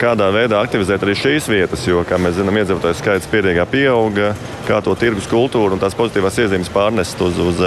Kādā 0.00 0.30
veidā 0.32 0.62
aktivizēt 0.64 1.02
arī 1.04 1.14
šīs 1.20 1.48
vietas, 1.52 1.82
jo, 1.84 2.00
kā 2.08 2.16
mēs 2.16 2.38
zinām, 2.38 2.56
iedzīvotāju 2.62 2.96
skaits 2.96 3.28
pierīgā 3.28 3.66
pieauga, 3.68 4.30
kā 4.64 4.78
to 4.84 4.94
tirgus 4.96 5.28
kultūru 5.28 5.76
un 5.76 5.82
tās 5.82 5.96
pozitīvās 5.98 6.38
iezīmes 6.40 6.70
pārnest 6.72 7.20
uz, 7.20 7.36
uz 7.36 7.60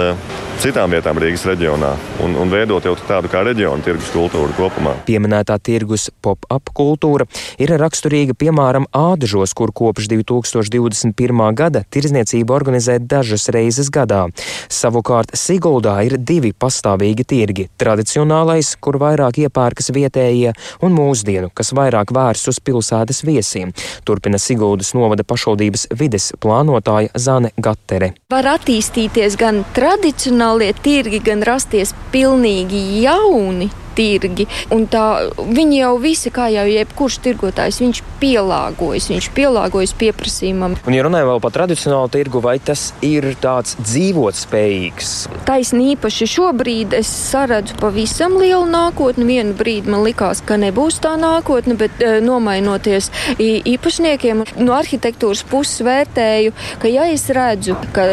citām 0.62 0.90
vietām 0.94 1.18
Rīgas 1.22 1.44
reģionā 1.46 1.92
un, 2.24 2.34
un 2.40 2.50
veidot 2.50 2.82
jau 2.86 2.96
tādu 2.98 3.30
kā 3.30 3.44
reģionu 3.46 3.86
tirgus 3.86 4.10
kultūru 4.14 4.54
kopumā. 4.58 4.96
Pieminētā 5.06 5.60
tirgus 5.62 6.08
pop-up 6.24 6.72
kultūra 6.74 7.28
ir 7.62 7.74
raksturīga 7.78 8.34
piemēram 8.42 8.88
Ādažos, 8.94 9.54
kur 9.54 9.70
kopš 9.70 10.10
2021. 10.10 11.44
gada 11.54 11.84
tirzniecība 11.94 12.56
organizē 12.58 12.98
dažas 12.98 13.46
reizes 13.54 13.92
gadā. 13.94 14.24
Savukārt 14.66 15.36
Siguldā 15.38 16.00
ir 16.08 16.18
divi 16.18 16.50
pastāvīgi 16.50 17.22
tirgi- 17.22 17.68
tradicionālais, 17.82 18.74
kur 18.80 18.98
vairāk 18.98 19.44
iepērkas 19.46 19.94
vietējie, 19.94 20.54
un 20.82 20.98
mūsdienu, 20.98 21.54
kas 21.54 21.70
vairāk 21.70 21.83
vērsts 22.14 22.48
uz 22.54 22.62
pilsētas 22.64 23.24
viesiem. 23.26 23.74
Turpina 24.04 24.38
Siguldas 24.38 24.94
novada 24.96 25.24
pašvaldības 25.26 25.88
vides 25.98 26.32
plānotāja 26.40 27.12
Zane 27.18 27.52
Gattere. 27.60 28.14
Var 28.32 28.52
attīstīties 28.56 29.36
gan 29.40 29.64
tradicionāli 29.76 30.14
tradicionālie 30.24 30.72
tirgi 30.82 31.20
gan 31.24 31.42
rasties 31.42 31.94
pilnīgi 32.12 33.02
jauni 33.02 33.70
tirgi. 33.96 34.46
Tā, 34.94 35.04
viņi 35.38 35.80
jau 35.80 35.94
visi, 36.02 36.32
kā 36.34 36.50
jau 36.52 36.66
jebkurš 36.68 37.18
tirgotājs, 37.24 37.80
viņš 37.82 38.02
pielāgojas, 38.22 39.10
viņš 39.10 39.30
pielāgojas 39.36 39.94
pieprasījumam. 39.98 40.78
Un, 40.84 40.96
ja 40.96 41.04
runājam 41.06 41.32
vēl 41.32 41.42
par 41.44 41.56
tradicionālu 41.58 42.12
tirgu, 42.14 42.42
vai 42.44 42.58
tas 42.62 42.92
ir 43.04 43.32
tāds 43.42 43.78
dzīvot 43.80 44.38
spējīgs? 44.38 45.14
Taisnība 45.48 45.94
īpaši 45.94 46.26
šobrīd 46.28 46.94
es 46.98 47.08
saredzu 47.08 47.76
pavisam 47.80 48.34
lielu 48.40 48.66
nākotni. 48.68 49.24
Vienu 49.28 49.54
brīdi 49.56 49.88
man 49.92 50.02
likās, 50.04 50.42
ka 50.44 50.58
nebūs 50.60 50.98
tā 51.04 51.14
nākotne, 51.20 51.76
bet 51.80 52.02
e, 52.02 52.18
nomainoties 52.24 53.10
īpašniekiem, 53.40 54.42
no 54.60 54.74
arhitektūras 54.76 55.44
puses 55.48 55.84
vērtēju, 55.86 56.52
ka 56.82 56.90
ja 56.90 57.06
es 57.12 57.28
redzu, 57.32 57.76
ka 57.96 58.04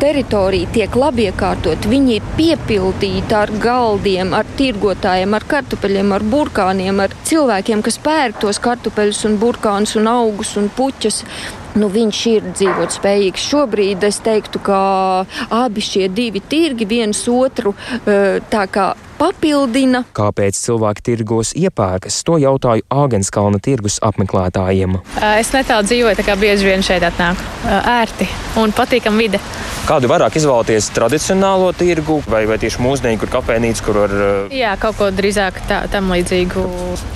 teritorija 0.00 0.70
tiek 0.74 0.98
labi 0.98 1.28
iekārtot, 1.28 1.86
viņi 1.90 2.18
ir 2.18 2.32
piepildīti 2.38 3.38
ar 3.38 3.52
galdiem, 3.62 4.34
ar 4.34 4.48
tirgotājiem, 5.18 5.34
ar 5.34 5.44
kartupeļiem, 5.48 6.12
ar 6.12 6.22
burkāniem, 6.22 7.00
ar 7.00 7.14
cilvēkiem, 7.24 7.82
kas 7.82 7.98
pērk 7.98 8.40
tos 8.40 8.58
kartupeļus 8.58 9.24
un 9.26 9.38
burkānus 9.38 9.96
un 9.96 10.06
augus 10.06 10.56
un 10.56 10.68
puķas 10.68 11.24
nu, 11.78 11.88
viņš 11.88 12.20
ir 12.26 12.42
dzīvot 12.54 12.94
spējīgs. 12.94 13.48
Šobrīd 13.50 14.04
es 14.04 14.20
teiktu, 14.20 14.58
ka 14.62 15.26
abi 15.50 15.80
šie 15.80 16.08
divi 16.08 16.40
tirgi 16.40 16.86
viens 16.86 17.26
otru 17.28 17.74
eh, 18.06 18.40
tā 18.50 18.66
kā 18.70 18.94
papildina. 19.18 20.04
Kāpēc 20.16 20.58
cilvēki 20.62 21.04
tirgos 21.10 21.52
iepērkas? 21.58 22.20
To 22.28 22.38
jautāju 22.40 22.86
Āgenskalna 22.88 23.60
tirgus 23.62 23.98
apmeklētājiem. 24.04 24.98
Es 25.38 25.52
netālu 25.54 25.86
dzīvoju, 25.88 26.18
tā 26.18 26.26
kā 26.26 26.38
bieži 26.38 26.70
vien 26.70 26.84
šeit 26.86 27.06
atnāku. 27.06 27.42
Ērti 27.68 28.28
un 28.60 28.72
patīkam 28.74 29.18
vide. 29.18 29.40
Kādu 29.88 30.08
vairāk 30.10 30.34
izvēlēties 30.36 30.90
tradicionālo 30.92 31.70
tirgu 31.76 32.18
vai, 32.28 32.42
vai 32.48 32.58
tieši 32.60 32.82
mūsdienu, 32.84 33.18
kur 33.22 33.30
kafejnīca, 33.38 33.84
kur 33.86 34.00
var. 34.02 34.14
Jā, 34.52 34.74
kaut 34.80 34.98
ko 34.98 35.08
drīzāk 35.14 35.62
tā, 35.68 35.80
tam 35.92 36.12
līdzīgu. 36.12 36.64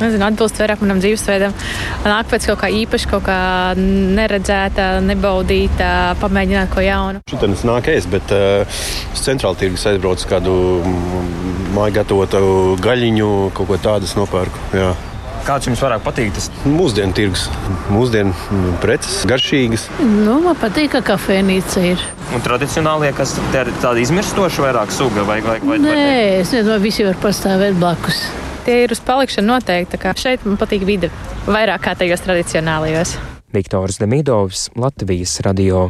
Nezinu, 0.01 0.25
atbilst 0.29 0.61
vairāk 0.63 0.81
manam 0.85 1.03
dzīvesveidam. 1.03 1.53
Nāk 2.07 2.31
pēc 2.33 2.49
kaut 2.49 2.63
kā 2.63 2.71
īpaša, 2.83 3.11
kaut 3.13 3.27
kā 3.29 3.39
neredzēta, 3.77 4.89
nebaudīta, 5.05 5.91
pamēģināt 6.23 6.73
ko 6.73 6.87
jaunu. 6.87 7.23
Šodien 7.29 7.59
es 7.59 7.67
nāku 7.69 7.93
es, 7.93 8.09
bet 8.09 8.33
uh, 8.33 8.81
uz 9.13 9.27
centrālu 9.27 9.61
tirgus 9.61 9.85
aizbraucu 9.93 10.33
kādu 10.33 10.57
māju 11.73 11.97
gatavotu 12.01 12.43
gaļiņu, 12.83 13.31
kaut 13.57 13.71
ko 13.71 13.81
tādu 13.81 14.11
nopērku. 14.19 14.69
Jā. 14.77 14.93
Kāds 15.43 15.67
jums 15.67 15.81
vairāk 15.83 16.05
patīk? 16.05 16.31
Tas 16.37 16.47
mūsdienu 16.69 17.17
tirgus, 17.17 17.49
mūsdienu 17.91 18.77
preces, 18.83 19.25
garšīgas. 19.27 19.89
Nu, 19.99 20.37
man 20.45 20.55
patīk, 20.61 20.93
ka 20.95 21.01
kafejnīca 21.09 21.83
ir. 21.89 22.05
Un 22.37 22.45
tradicionālie, 22.45 23.11
kas 23.17 23.35
ir 23.51 23.73
tādi 23.83 24.05
izmirstoši, 24.07 24.63
vairāk 24.63 24.95
suga 24.95 25.27
vai, 25.27 25.41
vai, 25.43 25.59
vai 25.67 25.81
Nē, 25.83 25.97
vai 25.97 26.21
es 26.45 26.55
nezinu, 26.55 26.77
vai 26.77 26.79
visi 26.85 27.09
var 27.09 27.19
pastāvēt 27.25 27.75
blakus. 27.81 28.23
Tie 28.63 28.85
ir 28.85 28.95
uz 28.95 29.03
palikšanu 29.03 29.57
noteikti. 29.57 29.99
Šeit 30.23 30.47
man 30.47 30.61
patīk 30.61 30.87
vide 30.87 31.11
vairāk 31.49 31.83
kā 31.89 31.97
tajos 31.99 32.23
tradicionālajos. 32.23 33.17
Viktors 33.53 33.99
Demidovs, 33.99 34.69
Latvijas 34.79 35.41
radio. 35.43 35.89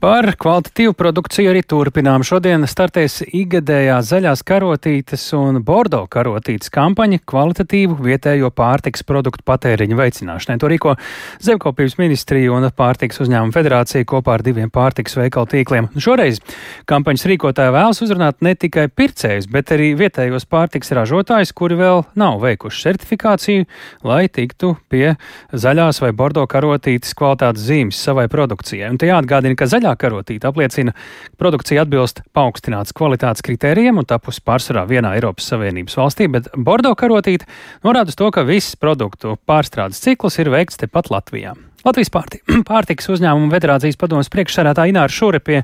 Par 0.00 0.28
kvalitatīvu 0.38 0.94
produkciju 0.98 1.50
arī 1.50 1.62
turpinām. 1.66 2.24
Šodien 2.26 2.66
startēs 2.68 3.22
ikgadējā 3.26 3.98
zaļās 4.06 4.44
karotītes 4.46 5.24
un 5.38 5.62
bordo 5.66 6.04
karotītes 6.10 6.70
kampaņa 6.74 7.22
kvalitatīvu 7.26 7.98
vietējo 8.06 8.52
pārtiks 8.54 9.06
produktu 9.06 9.46
patēriņu 9.46 9.98
veicināšanai. 9.98 10.58
To 10.62 10.70
rīko 10.70 10.96
Zemkopības 11.42 11.98
ministrija 12.00 12.52
un 12.54 12.68
Pārtiks 12.76 13.20
uzņēmuma 13.24 13.54
federācija 13.54 14.04
kopā 14.08 14.36
ar 14.36 14.42
diviem 14.44 14.70
pārtiks 14.72 15.16
veikalu 15.16 15.48
tīkliem. 15.52 15.88
Šoreiz 15.96 16.42
kampaņas 16.88 17.24
rīkotāja 17.30 17.72
vēlas 17.74 18.02
uzrunāt 18.04 18.42
ne 18.44 18.52
tikai 18.58 18.86
pircējus, 18.92 19.48
bet 19.52 19.72
arī 19.74 19.92
vietējos 19.98 20.44
pārtiks 20.50 20.92
ražotājus, 20.96 21.54
kuri 21.56 21.78
vēl 21.80 22.04
nav 22.18 22.40
veikuši 22.44 22.82
certifikāciju, 22.88 23.66
lai 24.06 24.26
tiktu 24.28 24.74
pie 24.92 25.14
zaļās 25.52 26.02
vai 26.04 26.12
bordo 26.16 26.44
karotītes 26.50 27.16
kvalitātes 27.16 27.64
zīmes 27.64 28.00
savai 28.08 28.26
produkcijai. 28.32 28.90
Un 28.92 29.00
te 29.00 29.08
jāatgādina, 29.08 29.35
ka 29.58 29.68
zaļā 29.70 29.92
karotīte 30.00 30.48
apliecina, 30.48 30.94
ka 30.94 31.40
produkcija 31.40 31.84
atbilst 31.84 32.22
paaugstināts 32.36 32.94
kvalitātes 32.96 33.44
kritērijiem 33.46 34.00
un 34.00 34.08
tapusi 34.08 34.42
pārsvarā 34.46 34.86
vienā 34.88 35.14
Eiropas 35.18 35.48
Savienības 35.52 35.98
valstī, 35.98 36.30
bet 36.32 36.48
Bordo 36.56 36.94
karotīte 36.98 37.48
norāda 37.84 38.12
uz 38.12 38.18
to, 38.18 38.30
ka 38.34 38.46
viss 38.46 38.76
produktu 38.80 39.36
pārstrādes 39.48 40.02
cikls 40.04 40.40
ir 40.42 40.52
veikts 40.54 40.80
tepat 40.80 41.10
Latvijā. 41.12 41.54
Latvijas 41.86 42.10
pārti, 42.10 42.40
pārtikas 42.70 43.12
uzņēmuma 43.14 43.52
federācijas 43.54 44.00
padomas 44.00 44.32
priekšsērētāja 44.32 44.94
Ināra 44.94 45.12
Šure 45.12 45.42
pie 45.44 45.62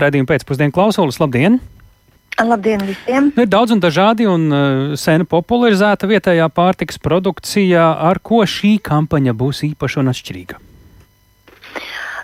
raidījuma 0.00 0.30
pēcpusdienu 0.30 0.74
klausulas. 0.76 1.20
Labdien! 1.20 1.60
Labdien 2.40 2.80
visiem! 2.86 3.28
Nu, 3.34 3.44
ir 3.44 3.50
daudz 3.52 3.74
un 3.74 3.82
dažādi 3.82 4.24
un 4.30 4.48
uh, 4.48 4.96
sen 4.96 5.26
popularizēta 5.28 6.08
vietējā 6.08 6.48
pārtikas 6.56 7.00
produkcijā, 7.02 7.84
ar 8.08 8.22
ko 8.24 8.40
šī 8.48 8.78
kampaņa 8.86 9.36
būs 9.36 9.64
īpaša 9.72 10.00
un 10.00 10.12
atšķirīga. 10.14 10.60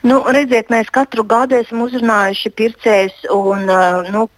Nu, 0.06 0.20
redziet, 0.30 0.68
mēs 0.70 0.90
katru 0.94 1.24
gadu 1.26 1.56
esam 1.58 1.80
uzrunājuši 1.82 2.50
pircējus 2.54 3.24
un 3.34 3.64
uh, 3.66 4.06
nu, 4.14 4.28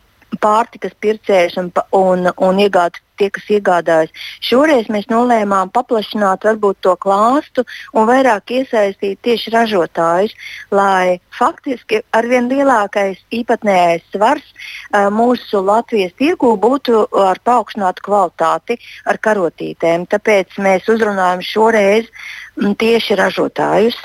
pārtikas 0.41 0.95
pircējus 1.03 1.59
un, 1.61 1.69
un, 1.99 2.31
un 2.47 2.61
iegād, 2.62 2.97
tie, 3.21 3.29
kas 3.35 3.51
iegādājas. 3.53 4.25
Šoreiz 4.49 4.89
mēs 4.93 5.09
nolēmām 5.11 5.73
paplašināt 5.75 6.47
varbūt 6.49 6.81
to 6.87 6.95
klāstu 7.05 7.66
un 7.93 8.09
vairāk 8.09 8.55
iesaistīt 8.61 9.21
tieši 9.27 9.53
ražotājus, 9.59 10.33
lai 10.73 11.19
faktiski 11.37 12.01
arvien 12.16 12.49
lielākais 12.49 13.21
īpatnējais 13.43 14.09
svars 14.14 14.49
uh, 14.49 15.09
mūsu 15.12 15.61
Latvijas 15.69 16.16
tirgū 16.21 16.55
būtu 16.64 17.09
ar 17.29 17.45
paaugstinātu 17.45 18.09
kvalitāti, 18.09 18.81
ar 19.05 19.21
karotītēm. 19.21 20.09
Tāpēc 20.12 20.61
mēs 20.64 20.89
uzrunājam 20.89 21.45
šoreiz 21.45 22.09
m, 22.57 22.73
tieši 22.73 23.21
ražotājus. 23.21 23.99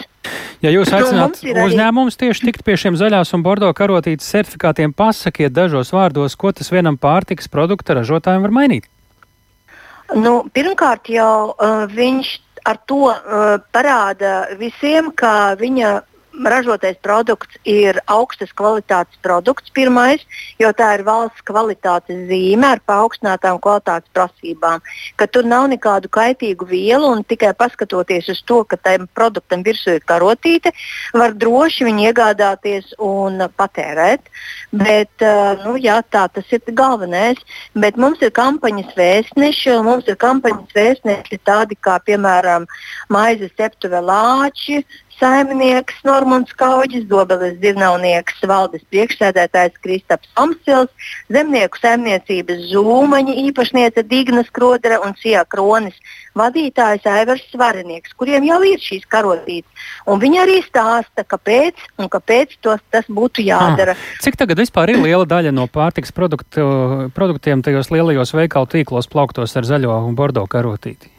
Ja 0.63 0.71
jūs 0.71 0.91
nu, 0.91 0.97
aicināt 0.99 1.41
uzņēmumus 1.43 2.17
tieši 2.19 2.47
tikt 2.47 2.63
pie 2.63 2.77
šiem 2.79 2.95
zaļās 2.99 3.33
un 3.35 3.43
bordo 3.43 3.67
karotītes 3.75 4.29
certifikātiem, 4.31 4.93
pasakiet 4.95 5.51
dažos 5.55 5.91
vārdos, 5.95 6.37
ko 6.39 6.53
tas 6.55 6.71
vienam 6.71 6.97
pārtikas 6.99 7.51
produkta 7.51 7.97
ražotājiem 7.99 8.45
var 8.47 8.55
mainīt. 8.55 8.87
Nu, 10.15 10.43
pirmkārt, 10.53 11.09
jau 11.11 11.51
uh, 11.51 11.83
viņš 11.91 12.33
ar 12.69 12.79
to 12.87 13.09
uh, 13.11 13.57
parāda 13.75 14.33
visiem, 14.59 15.11
ka 15.15 15.53
viņa 15.59 15.93
ražotais 16.41 16.97
produkts 17.01 17.57
ir 17.65 17.99
augstas 18.09 18.51
kvalitātes 18.57 19.17
produkts, 19.21 19.71
pirmais, 19.73 20.23
jo 20.59 20.71
tā 20.73 20.93
ir 20.97 21.03
valsts 21.05 21.43
kvalitātes 21.45 22.25
zīme 22.29 22.67
ar 22.73 22.81
paaugstinātām 22.89 23.59
kvalitātes 23.61 24.09
prasībām. 24.15 24.81
Ka 25.19 25.27
tur 25.27 25.45
nav 25.45 25.67
nekādu 25.71 26.09
kaitīgu 26.13 26.67
vielu 26.69 27.11
un 27.11 27.23
tikai 27.23 27.53
paskatoties 27.57 28.31
uz 28.33 28.41
to, 28.47 28.63
ka 28.65 28.77
tam 28.77 29.07
produktam 29.13 29.63
virsū 29.65 29.97
ir 29.97 30.05
karotīte, 30.09 30.73
var 31.13 31.35
droši 31.37 31.87
viņu 31.89 32.07
iegādāties 32.09 32.95
un 33.03 33.45
patērēt. 33.57 34.31
Bet, 34.73 35.25
nu, 35.63 35.75
jā, 35.77 35.99
tā 36.09 36.25
tas 36.33 36.49
ir 36.49 36.63
galvenais. 36.73 37.37
Bet 37.77 37.97
mums 37.97 38.21
ir 38.25 38.33
kampaņas 38.33 38.95
vēstneši, 38.97 39.69
un 39.77 39.85
mums 39.85 40.09
ir 40.09 40.17
kampaņas 40.17 40.73
vēstneši 40.75 41.41
tādi 41.45 41.77
kā, 41.77 41.99
piemēram, 42.07 42.65
maizes 43.13 43.53
ceptuve 43.57 44.01
lāči, 44.01 44.81
saimnieks 45.19 46.01
Normons 46.07 46.51
Kauģis, 46.57 47.05
Dobeles 47.09 47.55
dzīvnieks 47.61 48.43
valdes 48.49 48.83
priekšsēdētājs 48.93 49.79
Kristaps 49.83 50.31
Omsils, 50.39 50.91
zemnieku 51.31 51.79
saimniecības 51.81 52.65
zūmaņa 52.71 53.37
īpašniece 53.47 54.03
Dignas 54.09 54.51
Krodera 54.53 54.99
un 55.05 55.15
Sijā 55.21 55.45
Kronis 55.49 55.95
vadītājs 56.37 57.05
Aivars 57.09 57.45
Svarenieks, 57.51 58.15
kuriem 58.17 58.47
jau 58.47 58.59
ir 58.65 58.81
šīs 58.81 59.05
karotītes. 59.11 59.87
Viņi 60.23 60.41
arī 60.41 60.59
stāsta, 60.65 61.25
kāpēc 61.27 61.79
un 62.01 62.09
kāpēc 62.11 62.57
tos, 62.65 62.81
tas 62.93 63.07
būtu 63.07 63.45
jādara. 63.45 63.93
Ah, 63.93 64.21
cik 64.25 64.39
tagad 64.41 64.61
vispār 64.63 64.95
ir 64.95 65.01
liela 65.03 65.27
daļa 65.29 65.53
no 65.53 65.67
pārtiks 65.69 66.15
produktu, 66.15 66.67
produktiem 67.15 67.63
tajos 67.65 67.93
lielajos 67.93 68.33
veikalu 68.35 68.71
tīklos 68.77 69.11
plauktos 69.11 69.57
ar 69.59 69.69
zaļo 69.69 69.99
un 70.07 70.17
bordo 70.17 70.47
karotīti? 70.49 71.12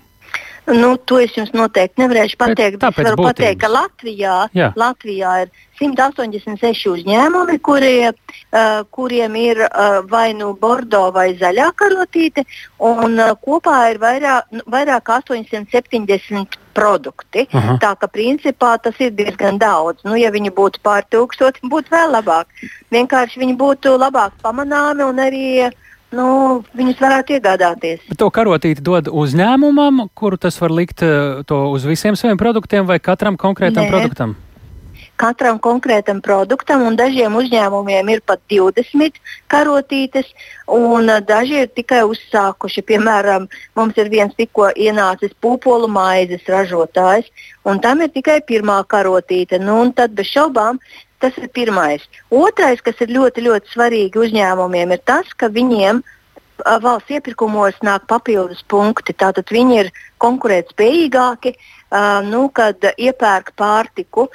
Nu, 0.67 0.97
to 0.97 1.19
es 1.21 1.35
jums 1.37 1.53
noteikti 1.53 2.01
nevarēšu 2.01 2.39
pateikt. 2.41 2.79
Bet 2.81 2.97
es 2.97 3.05
varu 3.05 3.19
būtības. 3.21 3.35
pateikt, 3.35 3.61
ka 3.61 3.69
Latvijā, 3.69 4.37
Jā. 4.57 4.71
Latvijā 4.81 5.33
ir 5.45 5.51
186 5.77 6.87
uzņēmumi, 6.89 7.59
kurie, 7.61 8.13
uh, 8.15 8.81
kuriem 8.95 9.37
ir 9.37 9.61
uh, 9.67 10.01
vai 10.09 10.33
nu 10.33 10.55
bordo 10.57 11.11
vai 11.13 11.35
zaļā 11.37 11.69
karotīte, 11.77 12.47
un 12.81 13.19
uh, 13.19 13.35
kopā 13.45 13.91
ir 13.93 14.01
vairāk, 14.01 14.49
nu, 14.57 14.65
vairāk 14.73 15.13
870 15.19 16.59
produkti. 16.75 17.45
Aha. 17.53 17.77
Tā 17.83 17.93
ka 18.01 18.09
principā 18.09 18.79
tas 18.81 18.97
ir 19.05 19.13
diezgan 19.13 19.61
daudz. 19.61 20.01
Nu, 20.09 20.17
ja 20.17 20.33
viņi 20.33 20.55
būtu 20.55 20.81
pār 20.83 21.05
tūkstoti, 21.13 21.69
būtu 21.69 21.93
vēl 21.93 22.17
labāk. 22.17 22.49
Vienkārši 22.95 23.43
viņi 23.45 23.59
būtu 23.61 23.99
labāk 24.01 24.41
pamanāmi 24.41 25.05
un 25.05 25.21
arī 25.29 25.47
uh, 25.69 25.83
nu, 26.17 26.63
viņus 26.79 27.03
varētu 27.03 27.37
iegādāties. 27.39 28.07
Bet 28.09 28.21
to 28.23 28.31
karotīti 28.35 28.85
dod 28.85 29.11
uzņēmumam, 29.13 30.07
kuru 30.15 30.41
tas 30.41 30.59
var 30.63 30.75
likt 30.75 31.05
eh, 31.07 31.45
uz 31.45 31.87
visiem 31.89 32.19
saviem 32.19 32.41
produktiem 32.41 32.89
vai 32.89 33.01
katram 33.03 33.39
konkrētam 33.41 33.87
Nē. 33.87 33.93
produktam? 33.93 34.37
katram 35.17 35.59
konkrētam 35.63 36.21
produktam, 36.25 36.83
un 36.89 36.97
dažiem 36.99 37.35
uzņēmumiem 37.39 38.11
ir 38.15 38.23
pat 38.27 38.41
20 38.51 39.21
karotītes, 39.53 40.31
un 40.71 41.11
daži 41.27 41.63
ir 41.65 41.71
tikai 41.71 42.03
uzsākuši. 42.09 42.85
Piemēram, 42.91 43.47
mums 43.79 43.99
ir 44.01 44.11
viens 44.13 44.35
tikko 44.37 44.71
ienācis 44.75 45.35
pupolu 45.41 45.89
maizes 45.89 46.45
ražotājs, 46.51 47.31
un 47.65 47.81
tam 47.85 48.03
ir 48.03 48.13
tikai 48.15 48.41
pirmā 48.49 48.81
karotīte. 48.91 49.61
Nu, 49.63 49.79
tad 49.95 50.17
bez 50.19 50.33
šaubām 50.35 50.81
tas 51.23 51.37
ir 51.41 51.51
pirmais. 51.55 52.05
Otrais, 52.31 52.83
kas 52.85 53.01
ir 53.05 53.15
ļoti, 53.15 53.47
ļoti 53.47 53.73
svarīgi 53.75 54.21
uzņēmumiem, 54.27 54.97
ir 54.97 55.03
tas, 55.07 55.31
ka 55.37 55.51
viņiem 55.53 56.03
valsts 56.63 57.15
iepirkumos 57.17 57.81
nāk 57.83 58.07
papildus 58.11 58.63
punkti. 58.71 59.15
Tātad 59.17 59.51
viņi 59.51 59.79
ir 59.83 59.93
konkurētspējīgāki, 60.23 61.55
nu, 62.31 62.49
kad 62.55 62.85
iepērk 62.95 63.55
pārtiku 63.59 64.29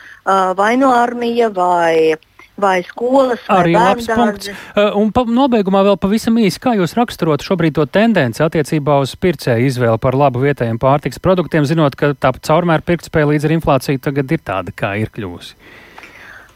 vai 0.60 0.74
no 0.80 0.92
armija 0.96 1.52
vai 1.54 2.18
vai 2.60 2.84
skolas. 2.84 3.40
Arī 3.48 3.72
labs 3.72 4.10
punkts. 4.12 4.52
Un 5.00 5.14
pa, 5.16 5.24
nobeigumā 5.24 5.80
vēl 5.88 5.96
pavisam 6.02 6.36
īsi, 6.42 6.60
kā 6.60 6.74
jūs 6.76 6.96
raksturotu 6.98 7.48
šobrīd 7.48 7.78
to 7.78 7.86
tendenci 7.88 8.44
attiecībā 8.44 9.00
uz 9.00 9.16
pircēju 9.16 9.70
izvēli 9.70 10.02
par 10.04 10.18
labu 10.20 10.44
vietējiem 10.44 10.80
pārtiks 10.82 11.24
produktiem, 11.24 11.64
zinot, 11.70 11.96
ka 11.96 12.12
tā 12.20 12.34
caurmēr 12.36 12.84
pirktspēja 12.84 13.32
līdz 13.32 13.48
ar 13.48 13.56
inflāciju 13.56 14.04
tagad 14.04 14.36
ir 14.36 14.44
tāda, 14.44 14.76
kā 14.76 14.98
ir 15.00 15.14
kļuvusi? 15.16 15.56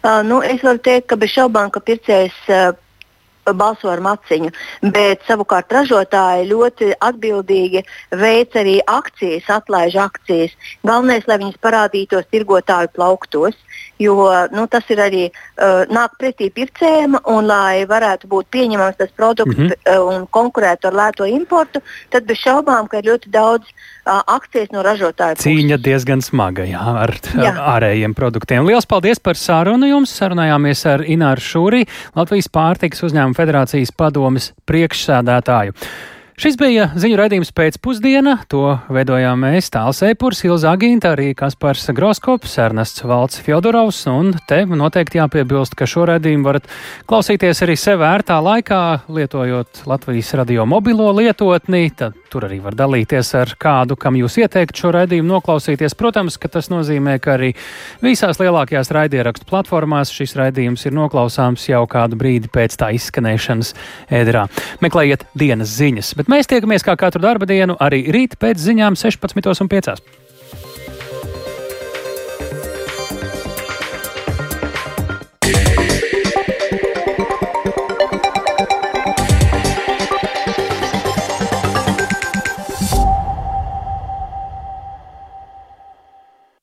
Uh, 0.03 0.19
nu, 0.27 0.41
es 0.43 0.59
varu 0.59 0.81
teikt, 0.83 1.07
ka 1.07 1.15
bez 1.15 1.31
šaubām, 1.31 1.69
ka 1.71 1.79
pircējs 1.79 2.35
uh, 2.51 2.73
balso 3.51 3.89
ar 3.91 3.99
maciņu, 4.03 4.51
bet 4.93 5.23
savukārt 5.27 5.71
ražotāji 5.73 6.49
ļoti 6.51 6.93
atbildīgi 7.03 7.83
veic 8.19 8.55
arī 8.59 8.79
akcijas, 8.87 9.49
atlaiž 9.57 9.97
akcijas. 10.05 10.55
Galvenais, 10.83 11.27
lai 11.27 11.39
viņas 11.41 11.59
parādītos 11.63 12.29
tirgotāju 12.31 12.93
plauktos, 12.95 13.57
jo 13.99 14.27
nu, 14.51 14.65
tas 14.71 14.87
ir 14.93 15.01
arī 15.03 15.23
uh, 15.29 15.83
nāk 15.91 16.17
pretī 16.19 16.49
pircējiem, 16.53 17.17
un 17.29 17.47
lai 17.49 17.83
varētu 17.89 18.29
būt 18.31 18.49
pieņemams 18.53 18.99
tas 18.99 19.11
produkts 19.15 19.57
mm 19.57 19.67
-hmm. 19.67 19.97
uh, 19.97 20.13
un 20.13 20.27
konkurēt 20.27 20.85
ar 20.85 20.93
lēto 20.93 21.27
importu, 21.29 21.81
tad 22.09 22.25
bez 22.25 22.37
šaubām, 22.43 22.87
ka 22.87 22.99
ir 22.99 23.11
ļoti 23.11 23.29
daudz 23.29 23.65
uh, 23.67 24.21
akcijas 24.27 24.71
no 24.71 24.83
ražotāju 24.83 25.35
puses. 25.35 25.45
Cīņa 25.45 25.77
diezgan 25.77 26.21
smaga 26.21 26.65
jā, 26.67 26.83
ar 27.05 27.15
jā. 27.35 27.53
ārējiem 27.75 28.13
produktiem. 28.13 28.65
Lielas 28.65 28.85
paldies 28.85 29.19
par 29.19 29.35
sarunu 29.35 29.87
jums! 29.87 30.13
Sarunājāmies 30.13 30.85
ar 30.85 31.03
Ināru 31.03 31.41
Šūri, 31.41 31.85
Latvijas 32.15 32.49
pārtikas 32.53 33.03
uzņēmuma 33.33 33.37
federācijas 33.37 33.91
padomes 33.91 34.53
priekšsādātāju. 34.67 35.73
Šis 36.33 36.57
bija 36.57 36.87
ziņu 36.97 37.17
raidījums 37.19 37.51
pēcpusdiena. 37.53 38.39
To 38.49 38.79
veidojām 38.89 39.37
mēs, 39.45 39.69
Tāls 39.69 40.01
Eipurs, 40.01 40.41
Ilza 40.43 40.73
Agīnta, 40.73 41.13
arī 41.13 41.35
Kaspars 41.37 41.85
Groskops, 41.93 42.57
Ernests 42.57 43.03
Valts 43.05 43.37
Fjodorovs, 43.37 44.07
un 44.09 44.33
te 44.49 44.63
noteikti 44.65 45.21
jāpiebilst, 45.21 45.75
ka 45.77 45.85
šo 45.85 46.07
raidījumu 46.09 46.43
varat 46.43 46.65
klausīties 47.05 47.61
arī 47.61 47.77
sev 47.77 48.01
ērtā 48.01 48.39
laikā, 48.41 49.05
lietojot 49.13 49.85
Latvijas 49.85 50.33
radio 50.41 50.65
mobilo 50.65 51.11
lietotni. 51.13 51.91
Tad 51.93 52.17
tur 52.33 52.47
arī 52.47 52.57
var 52.63 52.77
dalīties 52.77 53.33
ar 53.37 53.53
kādu, 53.61 53.97
kam 53.99 54.17
jūs 54.17 54.39
ieteikt 54.41 54.79
šo 54.79 54.93
raidījumu 54.95 55.35
noklausīties. 55.35 55.95
Protams, 55.99 56.39
ka 56.41 56.49
tas 56.53 56.71
nozīmē, 56.73 57.19
ka 57.23 57.35
arī 57.37 57.53
visās 58.03 58.41
lielākajās 58.41 58.91
raidierakstu 58.95 59.47
platformās 59.49 60.13
šis 60.13 60.35
raidījums 60.39 60.87
ir 60.89 60.97
noklausāms 60.97 61.67
jau 61.69 61.83
kādu 61.89 62.17
brīdi 62.19 62.51
pēc 62.53 62.79
tā 62.81 62.89
izskanēšanas 62.97 63.75
ēderā. 64.13 64.47
Meklējiet 64.83 65.27
dienas 65.37 65.77
ziņas! 65.77 66.15
Bet 66.19 66.33
mēs 66.33 66.49
tiekamies 66.51 66.85
kā 66.85 66.97
katru 66.99 67.23
darba 67.23 67.49
dienu 67.49 67.77
arī 67.79 68.05
rīt 68.13 68.39
pēc 68.41 68.61
ziņām 68.65 68.99
16.5. 68.99 70.22